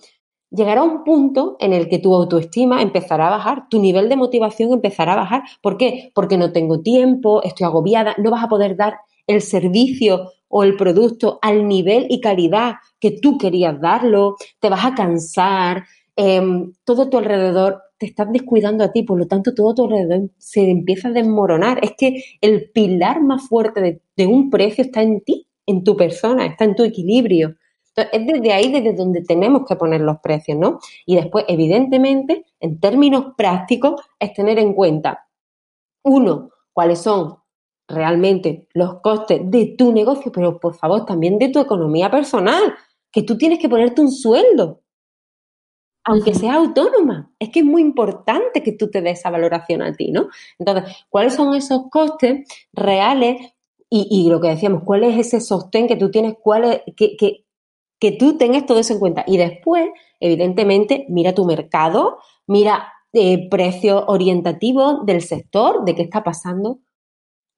llegará 0.50 0.82
un 0.82 1.04
punto 1.04 1.56
en 1.60 1.72
el 1.72 1.88
que 1.88 1.98
tu 1.98 2.14
autoestima 2.14 2.82
empezará 2.82 3.28
a 3.28 3.30
bajar, 3.30 3.68
tu 3.68 3.80
nivel 3.80 4.08
de 4.08 4.16
motivación 4.16 4.72
empezará 4.72 5.12
a 5.12 5.16
bajar. 5.16 5.42
¿Por 5.62 5.76
qué? 5.76 6.10
Porque 6.14 6.38
no 6.38 6.52
tengo 6.52 6.80
tiempo, 6.80 7.42
estoy 7.42 7.66
agobiada, 7.66 8.14
no 8.18 8.30
vas 8.30 8.42
a 8.44 8.48
poder 8.48 8.76
dar 8.76 8.98
el 9.26 9.42
servicio 9.42 10.30
o 10.48 10.62
el 10.62 10.76
producto 10.76 11.38
al 11.42 11.68
nivel 11.68 12.06
y 12.08 12.20
calidad 12.20 12.76
que 12.98 13.12
tú 13.12 13.38
querías 13.38 13.80
darlo, 13.80 14.36
te 14.60 14.68
vas 14.68 14.84
a 14.84 14.94
cansar, 14.94 15.84
em, 16.16 16.72
todo 16.84 17.08
tu 17.08 17.18
alrededor 17.18 17.82
te 17.98 18.06
estás 18.06 18.30
descuidando 18.32 18.84
a 18.84 18.92
ti, 18.92 19.02
por 19.02 19.18
lo 19.18 19.26
tanto 19.26 19.54
todo 19.54 19.74
tu 19.74 19.84
alrededor 19.84 20.30
se 20.38 20.70
empieza 20.70 21.08
a 21.08 21.12
desmoronar. 21.12 21.80
Es 21.82 21.92
que 21.98 22.22
el 22.40 22.70
pilar 22.70 23.20
más 23.20 23.48
fuerte 23.48 24.00
de, 24.16 24.26
un 24.26 24.50
precio 24.50 24.84
está 24.84 25.02
en 25.02 25.20
ti, 25.20 25.48
en 25.66 25.84
tu 25.84 25.96
persona, 25.96 26.46
está 26.46 26.64
en 26.64 26.76
tu 26.76 26.84
equilibrio. 26.84 27.56
Entonces, 27.88 28.20
es 28.20 28.26
desde 28.26 28.52
ahí 28.52 28.70
desde 28.70 28.92
donde 28.92 29.22
tenemos 29.22 29.62
que 29.68 29.74
poner 29.74 30.00
los 30.00 30.18
precios, 30.20 30.56
¿no? 30.56 30.78
Y 31.04 31.16
después, 31.16 31.44
evidentemente, 31.48 32.44
en 32.60 32.78
términos 32.78 33.34
prácticos, 33.36 34.00
es 34.20 34.32
tener 34.32 34.60
en 34.60 34.74
cuenta, 34.74 35.26
uno, 36.04 36.50
cuáles 36.72 37.00
son 37.00 37.38
realmente 37.88 38.68
los 38.74 39.00
costes 39.00 39.40
de 39.50 39.74
tu 39.76 39.92
negocio, 39.92 40.30
pero 40.30 40.60
por 40.60 40.74
favor 40.74 41.06
también 41.06 41.38
de 41.38 41.48
tu 41.48 41.58
economía 41.58 42.10
personal, 42.10 42.74
que 43.10 43.22
tú 43.22 43.38
tienes 43.38 43.58
que 43.58 43.68
ponerte 43.68 44.02
un 44.02 44.12
sueldo, 44.12 44.82
aunque 46.04 46.34
sea 46.34 46.54
autónoma. 46.54 47.32
Es 47.38 47.48
que 47.48 47.60
es 47.60 47.64
muy 47.64 47.82
importante 47.82 48.62
que 48.62 48.72
tú 48.72 48.90
te 48.90 49.00
des 49.00 49.18
esa 49.18 49.30
valoración 49.30 49.82
a 49.82 49.94
ti, 49.94 50.10
¿no? 50.10 50.28
Entonces, 50.58 50.96
¿cuáles 51.08 51.34
son 51.34 51.54
esos 51.54 51.82
costes 51.90 52.46
reales? 52.72 53.54
Y, 53.90 54.28
lo 54.28 54.38
que 54.38 54.48
decíamos, 54.48 54.82
¿cuál 54.84 55.04
es 55.04 55.18
ese 55.18 55.40
sostén 55.40 55.88
que 55.88 55.96
tú 55.96 56.10
tienes? 56.10 56.34
¿Cuál 56.42 56.64
es, 56.64 56.82
que, 56.94 57.16
que, 57.16 57.46
que 57.98 58.12
tú 58.12 58.36
tengas 58.36 58.66
todo 58.66 58.78
eso 58.78 58.92
en 58.92 58.98
cuenta? 58.98 59.24
Y 59.26 59.38
después, 59.38 59.88
evidentemente, 60.20 61.06
mira 61.08 61.34
tu 61.34 61.46
mercado, 61.46 62.18
mira 62.46 62.92
eh, 63.14 63.48
precios 63.48 64.04
orientativos 64.06 65.06
del 65.06 65.22
sector, 65.22 65.86
de 65.86 65.94
qué 65.94 66.02
está 66.02 66.22
pasando, 66.22 66.80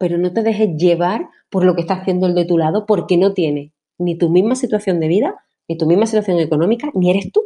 pero 0.01 0.17
no 0.17 0.33
te 0.33 0.43
dejes 0.43 0.79
llevar 0.79 1.29
por 1.51 1.63
lo 1.63 1.75
que 1.75 1.83
está 1.83 1.95
haciendo 1.95 2.27
el 2.27 2.35
de 2.35 2.47
tu 2.47 2.57
lado, 2.57 2.87
porque 2.87 3.19
no 3.19 3.35
tiene 3.35 3.75
ni 3.99 4.17
tu 4.17 4.31
misma 4.31 4.55
situación 4.55 4.99
de 4.99 5.09
vida, 5.09 5.45
ni 5.69 5.77
tu 5.77 5.87
misma 5.87 6.07
situación 6.07 6.41
económica, 6.41 6.91
ni 6.95 7.11
eres 7.11 7.31
tú, 7.31 7.43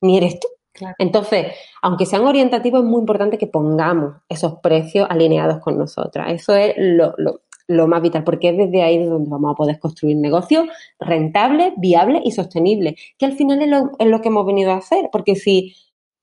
ni 0.00 0.16
eres 0.16 0.40
tú. 0.40 0.48
Entonces, 0.98 1.48
aunque 1.82 2.06
sean 2.06 2.24
orientativos, 2.24 2.82
es 2.82 2.88
muy 2.88 3.00
importante 3.00 3.36
que 3.36 3.48
pongamos 3.48 4.14
esos 4.30 4.60
precios 4.62 5.06
alineados 5.10 5.58
con 5.60 5.76
nosotras. 5.76 6.32
Eso 6.32 6.54
es 6.54 6.72
lo, 6.78 7.86
más 7.86 8.00
vital, 8.00 8.24
porque 8.24 8.48
es 8.48 8.56
desde 8.56 8.82
ahí 8.82 9.04
donde 9.04 9.28
vamos 9.28 9.52
a 9.52 9.56
poder 9.56 9.78
construir 9.78 10.16
negocios 10.16 10.68
rentables, 10.98 11.74
viables 11.76 12.22
y 12.24 12.30
sostenibles, 12.30 12.94
que 13.18 13.26
al 13.26 13.34
final 13.34 13.60
es 13.60 13.68
lo, 13.68 13.90
es 13.98 14.06
lo 14.06 14.22
que 14.22 14.28
hemos 14.28 14.46
venido 14.46 14.70
a 14.70 14.76
hacer, 14.76 15.10
porque 15.12 15.34
si 15.34 15.74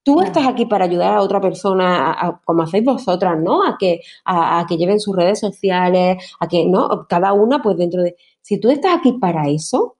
Tú 0.06 0.20
estás 0.20 0.46
aquí 0.46 0.66
para 0.66 0.84
ayudar 0.84 1.14
a 1.14 1.20
otra 1.20 1.40
persona, 1.40 2.40
como 2.44 2.62
hacéis 2.62 2.84
vosotras, 2.84 3.40
¿no? 3.40 3.66
A 3.66 3.76
que, 3.76 4.02
a, 4.24 4.64
que 4.68 4.76
lleven 4.76 5.00
sus 5.00 5.16
redes 5.16 5.40
sociales, 5.40 6.32
a 6.38 6.46
que, 6.46 6.64
¿no? 6.64 7.08
Cada 7.08 7.32
una, 7.32 7.60
pues 7.60 7.76
dentro 7.76 8.04
de. 8.04 8.14
Si 8.40 8.60
tú 8.60 8.70
estás 8.70 8.98
aquí 8.98 9.14
para 9.14 9.48
eso, 9.48 9.96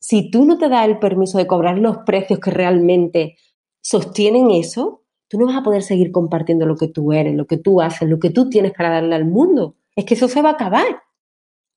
si 0.00 0.30
tú 0.30 0.46
no 0.46 0.56
te 0.56 0.70
das 0.70 0.88
el 0.88 0.98
permiso 0.98 1.36
de 1.36 1.46
cobrar 1.46 1.76
los 1.76 1.98
precios 1.98 2.40
que 2.40 2.50
realmente 2.50 3.36
sostienen 3.82 4.50
eso, 4.52 5.02
tú 5.28 5.38
no 5.38 5.44
vas 5.44 5.56
a 5.56 5.62
poder 5.62 5.82
seguir 5.82 6.12
compartiendo 6.12 6.64
lo 6.64 6.76
que 6.76 6.88
tú 6.88 7.12
eres, 7.12 7.34
lo 7.34 7.46
que 7.46 7.58
tú 7.58 7.82
haces, 7.82 8.08
lo 8.08 8.18
que 8.18 8.30
tú 8.30 8.48
tienes 8.48 8.72
para 8.72 8.88
darle 8.88 9.16
al 9.16 9.26
mundo. 9.26 9.74
Es 9.94 10.06
que 10.06 10.14
eso 10.14 10.28
se 10.28 10.40
va 10.40 10.48
a 10.48 10.52
acabar. 10.52 11.02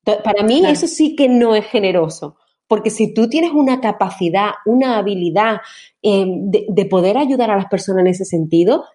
Para 0.05 0.43
mí 0.43 0.65
eso 0.65 0.87
sí 0.87 1.13
que 1.17 1.27
no 1.27 1.55
es 1.55 1.65
generoso. 1.65 2.37
Porque 2.69 2.91
si 2.91 3.13
tú 3.15 3.27
tienes 3.27 3.51
una 3.51 3.81
capacidad, 3.81 4.51
una 4.65 4.99
habilidad 4.99 5.57
eh, 6.03 6.25
de, 6.27 6.85
poder 6.85 7.17
ayudar 7.17 7.49
a 7.49 7.57
las 7.57 7.65
personas 7.65 8.01
en 8.01 8.07
ese 8.07 8.25
sentido, 8.25 8.85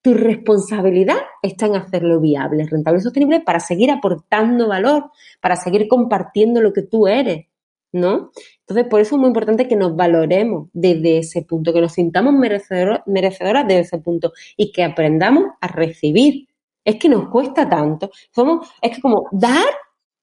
tu 0.00 0.14
responsabilidad 0.14 1.16
está 1.42 1.66
en 1.66 1.74
hacerlo 1.74 2.20
viable, 2.20 2.64
rentable 2.70 3.00
y 3.00 3.02
sostenible 3.02 3.40
para 3.40 3.58
seguir 3.58 3.90
aportando 3.90 4.68
valor, 4.68 5.10
para 5.40 5.56
seguir 5.56 5.88
compartiendo 5.88 6.60
lo 6.60 6.72
que 6.72 6.82
tú 6.82 7.08
eres, 7.08 7.46
¿no? 7.92 8.30
Entonces, 8.60 8.86
por 8.88 9.00
eso 9.00 9.16
es 9.16 9.20
muy 9.20 9.26
importante 9.26 9.66
que 9.66 9.74
nos 9.74 9.96
valoremos 9.96 10.68
desde 10.72 11.18
ese 11.18 11.42
punto, 11.42 11.72
que 11.72 11.80
nos 11.80 11.92
sintamos 11.92 12.32
merecedoras, 12.32 13.00
merecedoras 13.06 13.66
desde 13.66 13.80
ese 13.80 13.98
punto 13.98 14.32
y 14.56 14.70
que 14.70 14.84
aprendamos 14.84 15.46
a 15.60 15.66
recibir. 15.66 16.46
Es 16.84 16.94
que 16.96 17.08
nos 17.08 17.28
cuesta 17.28 17.68
tanto. 17.68 18.10
Somos, 18.30 18.68
es 18.80 18.94
que 18.94 19.02
como 19.02 19.26
dar 19.32 19.66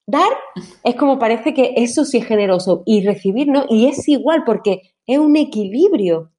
Dar 0.10 0.32
es 0.86 0.96
como 0.96 1.20
parece 1.20 1.54
que 1.54 1.74
eso 1.76 2.06
sí 2.06 2.20
es 2.20 2.26
generoso 2.26 2.82
y 2.86 3.06
recibir 3.06 3.50
no, 3.50 3.65
y 3.70 3.88
es 3.88 4.08
igual 4.08 4.43
porque 4.46 4.93
es 5.06 5.20
un 5.20 5.36
equilibrio. 5.36 6.32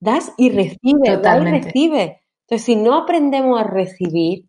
Das 0.00 0.32
y 0.36 0.50
recibes, 0.50 1.22
das 1.22 1.42
y 1.42 1.44
recibes. 1.44 2.10
Entonces, 2.46 2.64
si 2.64 2.76
no 2.76 2.94
aprendemos 2.96 3.60
a 3.60 3.64
recibir 3.64 4.46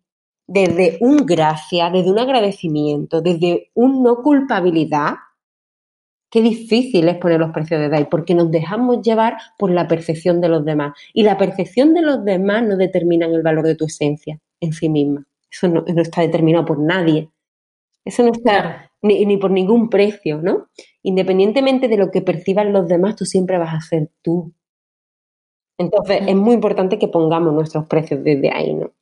desde 0.48 0.98
un 1.00 1.18
gracia, 1.26 1.90
desde 1.90 2.10
un 2.10 2.18
agradecimiento, 2.18 3.20
desde 3.20 3.70
un 3.74 4.02
no 4.02 4.16
culpabilidad, 4.16 5.14
qué 6.28 6.42
difícil 6.42 7.08
es 7.08 7.18
poner 7.18 7.38
los 7.38 7.52
precios 7.52 7.80
de 7.80 7.88
DAI, 7.88 8.08
porque 8.08 8.34
nos 8.34 8.50
dejamos 8.50 9.02
llevar 9.02 9.36
por 9.58 9.70
la 9.70 9.86
percepción 9.86 10.40
de 10.40 10.48
los 10.48 10.64
demás. 10.64 10.94
Y 11.12 11.22
la 11.22 11.38
percepción 11.38 11.94
de 11.94 12.02
los 12.02 12.24
demás 12.24 12.64
no 12.64 12.76
determina 12.76 13.26
el 13.26 13.42
valor 13.42 13.66
de 13.66 13.76
tu 13.76 13.86
esencia 13.86 14.40
en 14.60 14.72
sí 14.72 14.88
misma. 14.88 15.24
Eso 15.50 15.68
no 15.68 15.84
está 15.86 16.22
determinado 16.22 16.64
por 16.64 16.80
nadie. 16.80 17.30
Eso 18.04 18.22
no 18.22 18.32
está 18.32 18.90
ni, 19.02 19.36
por 19.36 19.50
ningún 19.50 19.88
precio, 19.90 20.40
¿no? 20.42 20.68
Independientemente 21.02 21.88
de 21.88 21.96
lo 21.96 22.10
que 22.10 22.22
perciban 22.22 22.72
los 22.72 22.88
demás, 22.88 23.16
tú 23.16 23.24
siempre 23.24 23.58
vas 23.58 23.74
a 23.74 23.80
ser 23.80 24.10
tú. 24.22 24.52
Entonces, 25.78 26.20
es 26.26 26.36
muy 26.36 26.54
importante 26.54 26.98
que 26.98 27.08
pongamos 27.08 27.54
nuestros 27.54 27.86
precios 27.86 28.22
desde 28.22 28.50
ahí, 28.52 28.74
¿no? 28.74 28.92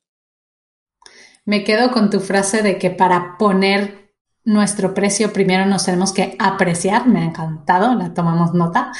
Me 1.45 1.63
quedo 1.63 1.91
con 1.91 2.09
tu 2.09 2.19
frase 2.19 2.61
de 2.61 2.77
que 2.77 2.91
para 2.91 3.35
poner 3.37 4.08
nuestro 4.49 4.95
precio 4.95 5.31
primero 5.31 5.65
nos 5.67 5.85
tenemos 5.85 6.11
que 6.11 6.35
apreciar. 6.39 7.07
Me 7.07 7.21
ha 7.21 7.25
encantado, 7.25 7.93
la 7.93 8.13
tomamos 8.13 8.53
nota. 8.53 8.91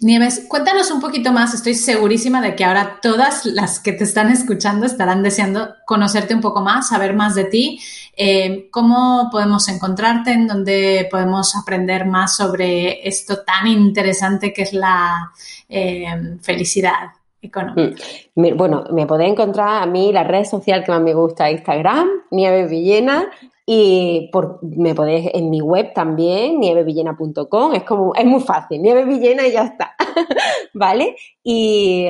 Nieves, 0.00 0.44
cuéntanos 0.46 0.90
un 0.90 1.00
poquito 1.00 1.32
más. 1.32 1.54
Estoy 1.54 1.74
segurísima 1.74 2.42
de 2.42 2.54
que 2.54 2.64
ahora 2.64 2.98
todas 3.00 3.46
las 3.46 3.80
que 3.80 3.92
te 3.92 4.04
están 4.04 4.30
escuchando 4.30 4.84
estarán 4.84 5.22
deseando 5.22 5.74
conocerte 5.86 6.34
un 6.34 6.42
poco 6.42 6.60
más, 6.60 6.88
saber 6.88 7.14
más 7.14 7.34
de 7.34 7.44
ti. 7.44 7.80
Eh, 8.14 8.68
¿Cómo 8.70 9.30
podemos 9.32 9.68
encontrarte? 9.68 10.32
¿En 10.32 10.46
dónde 10.46 11.08
podemos 11.10 11.56
aprender 11.56 12.04
más 12.04 12.36
sobre 12.36 13.06
esto 13.08 13.42
tan 13.42 13.68
interesante 13.68 14.52
que 14.52 14.62
es 14.62 14.74
la 14.74 15.32
eh, 15.68 16.36
felicidad? 16.42 17.12
Económica. 17.42 18.04
Mm. 18.34 18.54
Bueno, 18.54 18.84
me 18.92 19.06
podéis 19.06 19.32
encontrar 19.32 19.82
a 19.82 19.86
mí 19.86 20.12
la 20.12 20.24
red 20.24 20.44
social 20.44 20.84
que 20.84 20.92
más 20.92 21.00
me 21.00 21.14
gusta, 21.14 21.50
Instagram, 21.50 22.06
Nieves 22.30 22.68
Villena, 22.68 23.30
y 23.72 24.30
por, 24.32 24.58
me 24.64 24.96
podéis 24.96 25.30
en 25.32 25.48
mi 25.48 25.60
web 25.60 25.92
también, 25.94 26.58
nievevillena.com, 26.58 27.72
es 27.72 27.84
como, 27.84 28.12
es 28.16 28.24
muy 28.24 28.40
fácil, 28.40 28.82
Nieve 28.82 29.04
Villena 29.04 29.46
y 29.46 29.52
ya 29.52 29.62
está, 29.62 29.94
¿vale? 30.74 31.14
Y, 31.44 32.08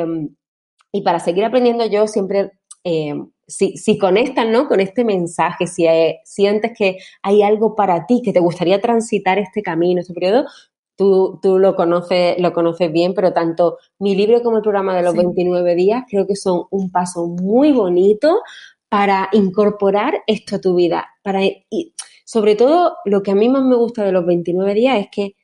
y, 0.90 1.02
para 1.02 1.20
seguir 1.20 1.44
aprendiendo 1.44 1.84
yo 1.84 2.06
siempre, 2.06 2.52
eh, 2.82 3.12
si, 3.46 3.76
si, 3.76 3.98
conectan, 3.98 4.52
¿no? 4.52 4.68
Con 4.68 4.80
este 4.80 5.04
mensaje, 5.04 5.66
si 5.66 5.84
sientes 6.24 6.72
que 6.74 6.96
hay 7.22 7.42
algo 7.42 7.76
para 7.76 8.06
ti, 8.06 8.22
que 8.24 8.32
te 8.32 8.40
gustaría 8.40 8.80
transitar 8.80 9.38
este 9.38 9.60
camino, 9.60 10.00
este 10.00 10.14
periodo, 10.14 10.46
Tú, 10.96 11.38
tú, 11.40 11.58
lo 11.58 11.76
conoces, 11.76 12.38
lo 12.38 12.52
conoces 12.52 12.92
bien, 12.92 13.14
pero 13.14 13.32
tanto 13.32 13.78
mi 13.98 14.14
libro 14.14 14.42
como 14.42 14.58
el 14.58 14.62
programa 14.62 14.94
de 14.94 15.02
los 15.02 15.14
29 15.14 15.74
días 15.74 16.04
creo 16.06 16.26
que 16.26 16.36
son 16.36 16.64
un 16.70 16.90
paso 16.90 17.26
muy 17.26 17.72
bonito 17.72 18.42
para 18.90 19.30
incorporar 19.32 20.22
esto 20.26 20.56
a 20.56 20.60
tu 20.60 20.74
vida. 20.74 21.08
Para, 21.22 21.42
y 21.44 21.94
sobre 22.26 22.56
todo, 22.56 22.96
lo 23.06 23.22
que 23.22 23.30
a 23.30 23.34
mí 23.34 23.48
más 23.48 23.64
me 23.64 23.76
gusta 23.76 24.04
de 24.04 24.12
los 24.12 24.26
29 24.26 24.74
días 24.74 25.00
es 25.00 25.06
que 25.10 25.34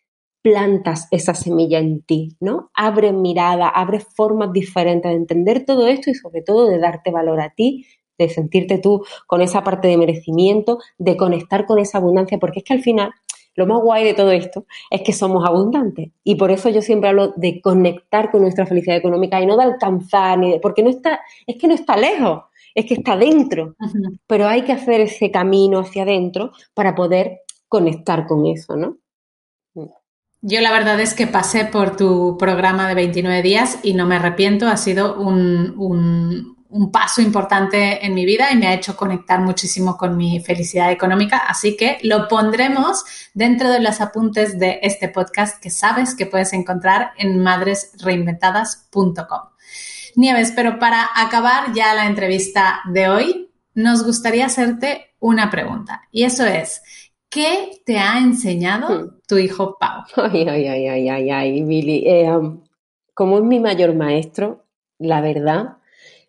plantas 0.42 1.08
esa 1.10 1.34
semilla 1.34 1.78
en 1.78 2.02
ti, 2.02 2.36
¿no? 2.40 2.70
Abre 2.74 3.12
mirada, 3.12 3.68
abre 3.68 4.00
formas 4.00 4.52
diferentes 4.52 5.10
de 5.10 5.16
entender 5.16 5.64
todo 5.64 5.86
esto 5.86 6.10
y 6.10 6.14
sobre 6.14 6.42
todo 6.42 6.68
de 6.68 6.78
darte 6.78 7.10
valor 7.10 7.40
a 7.40 7.54
ti, 7.54 7.86
de 8.18 8.28
sentirte 8.28 8.78
tú 8.78 9.04
con 9.26 9.42
esa 9.42 9.64
parte 9.64 9.88
de 9.88 9.96
merecimiento, 9.96 10.78
de 10.98 11.16
conectar 11.16 11.66
con 11.66 11.78
esa 11.78 11.98
abundancia, 11.98 12.38
porque 12.38 12.60
es 12.60 12.64
que 12.64 12.74
al 12.74 12.82
final 12.82 13.10
lo 13.56 13.66
más 13.66 13.80
guay 13.82 14.04
de 14.04 14.14
todo 14.14 14.30
esto 14.30 14.66
es 14.90 15.02
que 15.02 15.12
somos 15.12 15.48
abundantes 15.48 16.10
y 16.22 16.34
por 16.34 16.50
eso 16.50 16.68
yo 16.68 16.82
siempre 16.82 17.08
hablo 17.08 17.32
de 17.36 17.60
conectar 17.62 18.30
con 18.30 18.42
nuestra 18.42 18.66
felicidad 18.66 18.96
económica 18.96 19.40
y 19.40 19.46
no 19.46 19.56
de 19.56 19.64
alcanzar 19.64 20.38
ni 20.38 20.52
de, 20.52 20.60
porque 20.60 20.82
no 20.82 20.90
está 20.90 21.20
es 21.46 21.56
que 21.56 21.66
no 21.66 21.74
está 21.74 21.96
lejos 21.96 22.42
es 22.76 22.86
que 22.86 22.94
está 22.94 23.16
dentro, 23.16 23.74
pero 24.26 24.46
hay 24.46 24.62
que 24.62 24.72
hacer 24.72 25.00
ese 25.00 25.30
camino 25.30 25.80
hacia 25.80 26.02
adentro 26.02 26.52
para 26.74 26.94
poder 26.94 27.40
conectar 27.68 28.26
con 28.26 28.44
eso, 28.44 28.76
¿no? 28.76 28.98
Yo 30.42 30.60
la 30.60 30.70
verdad 30.70 31.00
es 31.00 31.14
que 31.14 31.26
pasé 31.26 31.64
por 31.64 31.96
tu 31.96 32.36
programa 32.38 32.86
de 32.86 32.94
29 32.94 33.42
días 33.42 33.78
y 33.82 33.94
no 33.94 34.06
me 34.06 34.16
arrepiento, 34.16 34.68
ha 34.68 34.76
sido 34.76 35.18
un, 35.18 35.74
un, 35.78 36.54
paso 36.92 37.22
importante 37.22 38.04
en 38.04 38.12
mi 38.12 38.26
vida 38.26 38.52
y 38.52 38.56
me 38.56 38.66
ha 38.66 38.74
hecho 38.74 38.94
conectar 38.94 39.40
muchísimo 39.40 39.96
con 39.96 40.16
mi 40.16 40.40
felicidad 40.40 40.92
económica, 40.92 41.38
así 41.38 41.76
que 41.76 41.98
lo 42.02 42.28
pondremos 42.28 43.04
dentro 43.32 43.70
de 43.70 43.80
los 43.80 44.02
apuntes 44.02 44.58
de 44.58 44.80
este 44.82 45.08
podcast 45.08 45.60
que 45.60 45.70
sabes 45.70 46.14
que 46.14 46.26
puedes 46.26 46.52
encontrar 46.52 47.12
en 47.16 47.42
madresreinventadas.com. 47.42 49.55
Nieves, 50.16 50.50
pero 50.56 50.78
para 50.78 51.06
acabar 51.14 51.74
ya 51.74 51.94
la 51.94 52.06
entrevista 52.06 52.80
de 52.90 53.08
hoy, 53.08 53.50
nos 53.74 54.02
gustaría 54.02 54.46
hacerte 54.46 55.14
una 55.20 55.50
pregunta. 55.50 56.08
Y 56.10 56.24
eso 56.24 56.46
es, 56.46 56.82
¿qué 57.28 57.82
te 57.84 57.98
ha 57.98 58.18
enseñado 58.18 58.88
hmm. 58.98 59.20
tu 59.28 59.36
hijo 59.36 59.76
Pau? 59.78 60.04
Ay, 60.16 60.48
ay, 60.48 60.66
ay, 60.66 60.86
ay, 60.88 61.08
ay, 61.10 61.30
ay, 61.30 61.62
Billy. 61.62 62.02
Eh, 62.06 62.30
um, 62.30 62.62
como 63.12 63.36
es 63.36 63.44
mi 63.44 63.60
mayor 63.60 63.94
maestro, 63.94 64.64
la 64.98 65.20
verdad, 65.20 65.76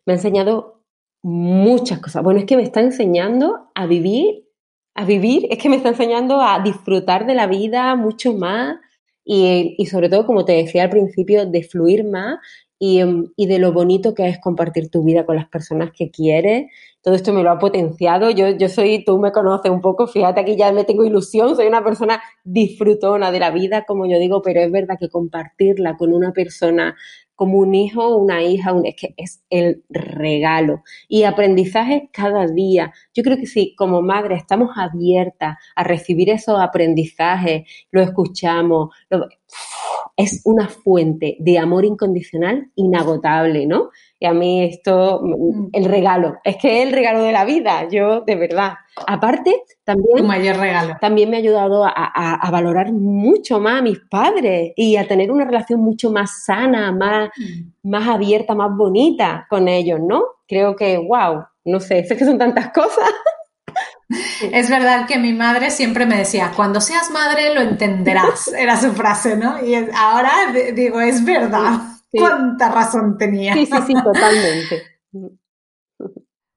me 0.05 0.11
ha 0.11 0.15
enseñado 0.17 0.81
muchas 1.23 1.99
cosas. 1.99 2.21
Bueno, 2.23 2.41
es 2.41 2.45
que 2.45 2.57
me 2.57 2.63
está 2.63 2.81
enseñando 2.81 3.71
a 3.73 3.85
vivir, 3.85 4.49
a 4.95 5.05
vivir, 5.05 5.47
es 5.49 5.59
que 5.59 5.69
me 5.69 5.77
está 5.77 5.89
enseñando 5.89 6.41
a 6.41 6.59
disfrutar 6.59 7.25
de 7.25 7.35
la 7.35 7.47
vida 7.47 7.95
mucho 7.95 8.33
más 8.33 8.75
y, 9.23 9.75
y 9.77 9.85
sobre 9.85 10.09
todo, 10.09 10.25
como 10.25 10.43
te 10.43 10.53
decía 10.53 10.83
al 10.83 10.89
principio, 10.89 11.45
de 11.45 11.63
fluir 11.63 12.03
más 12.03 12.39
y, 12.79 13.01
y, 13.35 13.47
de 13.47 13.59
lo 13.59 13.73
bonito 13.73 14.13
que 14.13 14.27
es 14.27 14.39
compartir 14.39 14.89
tu 14.89 15.03
vida 15.03 15.25
con 15.25 15.35
las 15.35 15.47
personas 15.47 15.91
que 15.95 16.11
quieres. 16.11 16.71
Todo 17.01 17.15
esto 17.15 17.33
me 17.33 17.43
lo 17.43 17.51
ha 17.51 17.59
potenciado. 17.59 18.29
Yo, 18.29 18.49
yo 18.49 18.69
soy, 18.69 19.03
tú 19.03 19.17
me 19.19 19.31
conoces 19.31 19.71
un 19.71 19.81
poco, 19.81 20.07
fíjate 20.07 20.41
aquí 20.41 20.55
ya 20.55 20.71
me 20.71 20.83
tengo 20.83 21.05
ilusión, 21.05 21.55
soy 21.55 21.67
una 21.67 21.83
persona 21.83 22.21
disfrutona 22.43 23.31
de 23.31 23.39
la 23.39 23.51
vida, 23.51 23.85
como 23.85 24.05
yo 24.05 24.19
digo, 24.19 24.41
pero 24.41 24.61
es 24.61 24.71
verdad 24.71 24.97
que 24.99 25.09
compartirla 25.09 25.97
con 25.97 26.13
una 26.13 26.33
persona 26.33 26.95
como 27.37 27.59
un 27.59 27.75
hijo 27.75 28.17
una 28.17 28.41
hija, 28.41 28.73
es 28.83 28.95
que 28.95 29.13
es 29.15 29.43
el 29.51 29.83
regalo. 29.89 30.81
Y 31.07 31.23
aprendizaje 31.23 32.09
cada 32.11 32.47
día. 32.47 32.91
Yo 33.13 33.21
creo 33.21 33.37
que 33.37 33.45
si 33.45 33.75
como 33.75 34.01
madre 34.01 34.35
estamos 34.35 34.71
abiertas 34.75 35.55
a 35.75 35.83
recibir 35.83 36.31
esos 36.31 36.59
aprendizajes, 36.59 37.69
lo 37.91 38.01
escuchamos, 38.01 38.89
es 40.15 40.41
una 40.45 40.67
fuente 40.67 41.37
de 41.39 41.59
amor 41.59 41.85
incondicional 41.85 42.71
inagotable, 42.75 43.65
¿no? 43.65 43.89
Y 44.19 44.25
a 44.25 44.33
mí 44.33 44.63
esto, 44.63 45.21
mm. 45.23 45.69
el 45.73 45.85
regalo, 45.85 46.37
es 46.43 46.57
que 46.57 46.79
es 46.79 46.87
el 46.87 46.93
regalo 46.93 47.21
de 47.21 47.31
la 47.31 47.45
vida, 47.45 47.87
yo 47.89 48.21
de 48.21 48.35
verdad. 48.35 48.73
Aparte, 49.05 49.63
también... 49.83 50.25
mayor 50.25 50.57
regalo. 50.57 50.95
También 50.99 51.29
me 51.29 51.37
ha 51.37 51.39
ayudado 51.39 51.85
a, 51.85 52.49
valorar 52.51 52.91
mucho 52.91 53.59
más 53.59 53.79
a 53.79 53.83
mis 53.83 53.99
padres 53.99 54.73
y 54.75 54.95
a 54.95 55.07
tener 55.07 55.31
una 55.31 55.45
relación 55.45 55.81
mucho 55.81 56.11
más 56.11 56.43
sana, 56.45 56.91
más, 56.91 57.29
mm. 57.37 57.89
más 57.89 58.07
abierta, 58.07 58.55
más 58.55 58.75
bonita 58.75 59.45
con 59.49 59.67
ellos, 59.67 59.99
¿no? 60.01 60.23
Creo 60.47 60.75
que, 60.75 60.97
wow, 60.97 61.43
no 61.65 61.79
sé, 61.79 62.03
sé 62.03 62.17
que 62.17 62.25
son 62.25 62.37
tantas 62.37 62.71
cosas. 62.71 63.09
Es 64.51 64.69
verdad 64.69 65.05
que 65.07 65.17
mi 65.17 65.33
madre 65.33 65.71
siempre 65.71 66.05
me 66.05 66.17
decía, 66.17 66.53
cuando 66.55 66.81
seas 66.81 67.11
madre 67.11 67.53
lo 67.53 67.61
entenderás, 67.61 68.47
era 68.57 68.79
su 68.79 68.93
frase, 68.93 69.37
¿no? 69.37 69.63
Y 69.63 69.75
ahora 69.95 70.31
digo, 70.73 70.99
es 71.01 71.23
verdad. 71.23 71.81
¿Cuánta 72.11 72.69
razón 72.69 73.17
tenía? 73.17 73.53
Sí, 73.53 73.65
sí, 73.65 73.77
sí, 73.87 73.93
totalmente. 74.03 74.83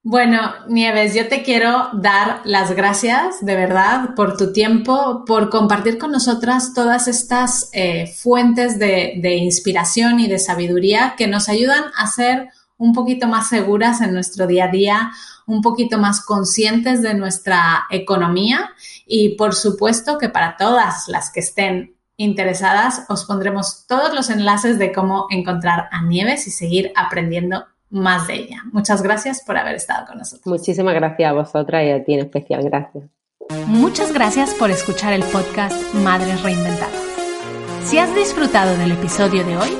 Bueno, 0.02 0.40
Nieves, 0.66 1.14
yo 1.14 1.28
te 1.28 1.42
quiero 1.42 1.90
dar 1.92 2.40
las 2.44 2.74
gracias 2.74 3.44
de 3.44 3.54
verdad 3.54 4.14
por 4.14 4.34
tu 4.36 4.50
tiempo, 4.50 5.24
por 5.26 5.50
compartir 5.50 5.98
con 5.98 6.10
nosotras 6.10 6.72
todas 6.72 7.06
estas 7.06 7.68
eh, 7.74 8.06
fuentes 8.06 8.78
de, 8.78 9.18
de, 9.20 9.34
inspiración 9.34 10.18
y 10.18 10.26
de 10.26 10.38
sabiduría 10.38 11.16
que 11.18 11.26
nos 11.26 11.50
ayudan 11.50 11.84
a 11.98 12.06
ser 12.06 12.48
un 12.80 12.94
poquito 12.94 13.28
más 13.28 13.48
seguras 13.48 14.00
en 14.00 14.14
nuestro 14.14 14.46
día 14.46 14.64
a 14.64 14.68
día, 14.68 15.12
un 15.46 15.60
poquito 15.60 15.98
más 15.98 16.24
conscientes 16.24 17.02
de 17.02 17.14
nuestra 17.14 17.84
economía 17.90 18.70
y 19.06 19.36
por 19.36 19.54
supuesto 19.54 20.16
que 20.18 20.30
para 20.30 20.56
todas 20.56 21.06
las 21.06 21.30
que 21.30 21.40
estén 21.40 21.94
interesadas, 22.16 23.04
os 23.08 23.24
pondremos 23.26 23.86
todos 23.86 24.14
los 24.14 24.30
enlaces 24.30 24.78
de 24.78 24.92
cómo 24.92 25.26
encontrar 25.30 25.88
a 25.92 26.02
Nieves 26.02 26.46
y 26.46 26.50
seguir 26.50 26.92
aprendiendo 26.96 27.66
más 27.90 28.26
de 28.26 28.34
ella. 28.34 28.62
Muchas 28.72 29.02
gracias 29.02 29.42
por 29.42 29.58
haber 29.58 29.74
estado 29.74 30.06
con 30.06 30.18
nosotros. 30.18 30.46
Muchísimas 30.46 30.94
gracias 30.94 31.30
a 31.30 31.34
vosotras 31.34 31.84
y 31.84 31.90
a 31.90 32.02
ti 32.02 32.14
en 32.14 32.20
especial. 32.20 32.62
Gracias. 32.64 33.04
Muchas 33.66 34.12
gracias 34.12 34.54
por 34.54 34.70
escuchar 34.70 35.12
el 35.12 35.24
podcast 35.24 35.76
Madres 35.94 36.42
Reinventadas. 36.42 36.94
Si 37.84 37.98
has 37.98 38.14
disfrutado 38.14 38.76
del 38.78 38.92
episodio 38.92 39.44
de 39.44 39.56
hoy, 39.56 39.76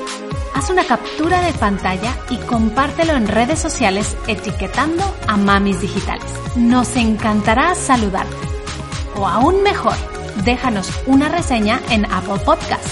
haz 0.53 0.69
una 0.69 0.83
captura 0.85 1.41
de 1.41 1.53
pantalla 1.53 2.15
y 2.29 2.37
compártelo 2.37 3.13
en 3.13 3.27
redes 3.27 3.59
sociales 3.59 4.15
etiquetando 4.27 5.03
a 5.27 5.37
Mamis 5.37 5.81
Digitales. 5.81 6.25
Nos 6.55 6.95
encantará 6.95 7.75
saludarte. 7.75 8.35
O 9.15 9.27
aún 9.27 9.63
mejor, 9.63 9.95
déjanos 10.43 10.91
una 11.05 11.29
reseña 11.29 11.81
en 11.89 12.05
Apple 12.05 12.39
Podcast. 12.45 12.85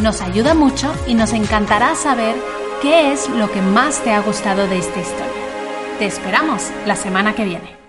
Nos 0.00 0.20
ayuda 0.20 0.54
mucho 0.54 0.92
y 1.06 1.14
nos 1.14 1.32
encantará 1.32 1.94
saber 1.94 2.34
qué 2.80 3.12
es 3.12 3.28
lo 3.28 3.50
que 3.50 3.62
más 3.62 4.02
te 4.02 4.12
ha 4.12 4.20
gustado 4.20 4.66
de 4.66 4.78
esta 4.78 5.00
historia. 5.00 5.26
Te 5.98 6.06
esperamos 6.06 6.70
la 6.86 6.96
semana 6.96 7.34
que 7.34 7.44
viene. 7.44 7.81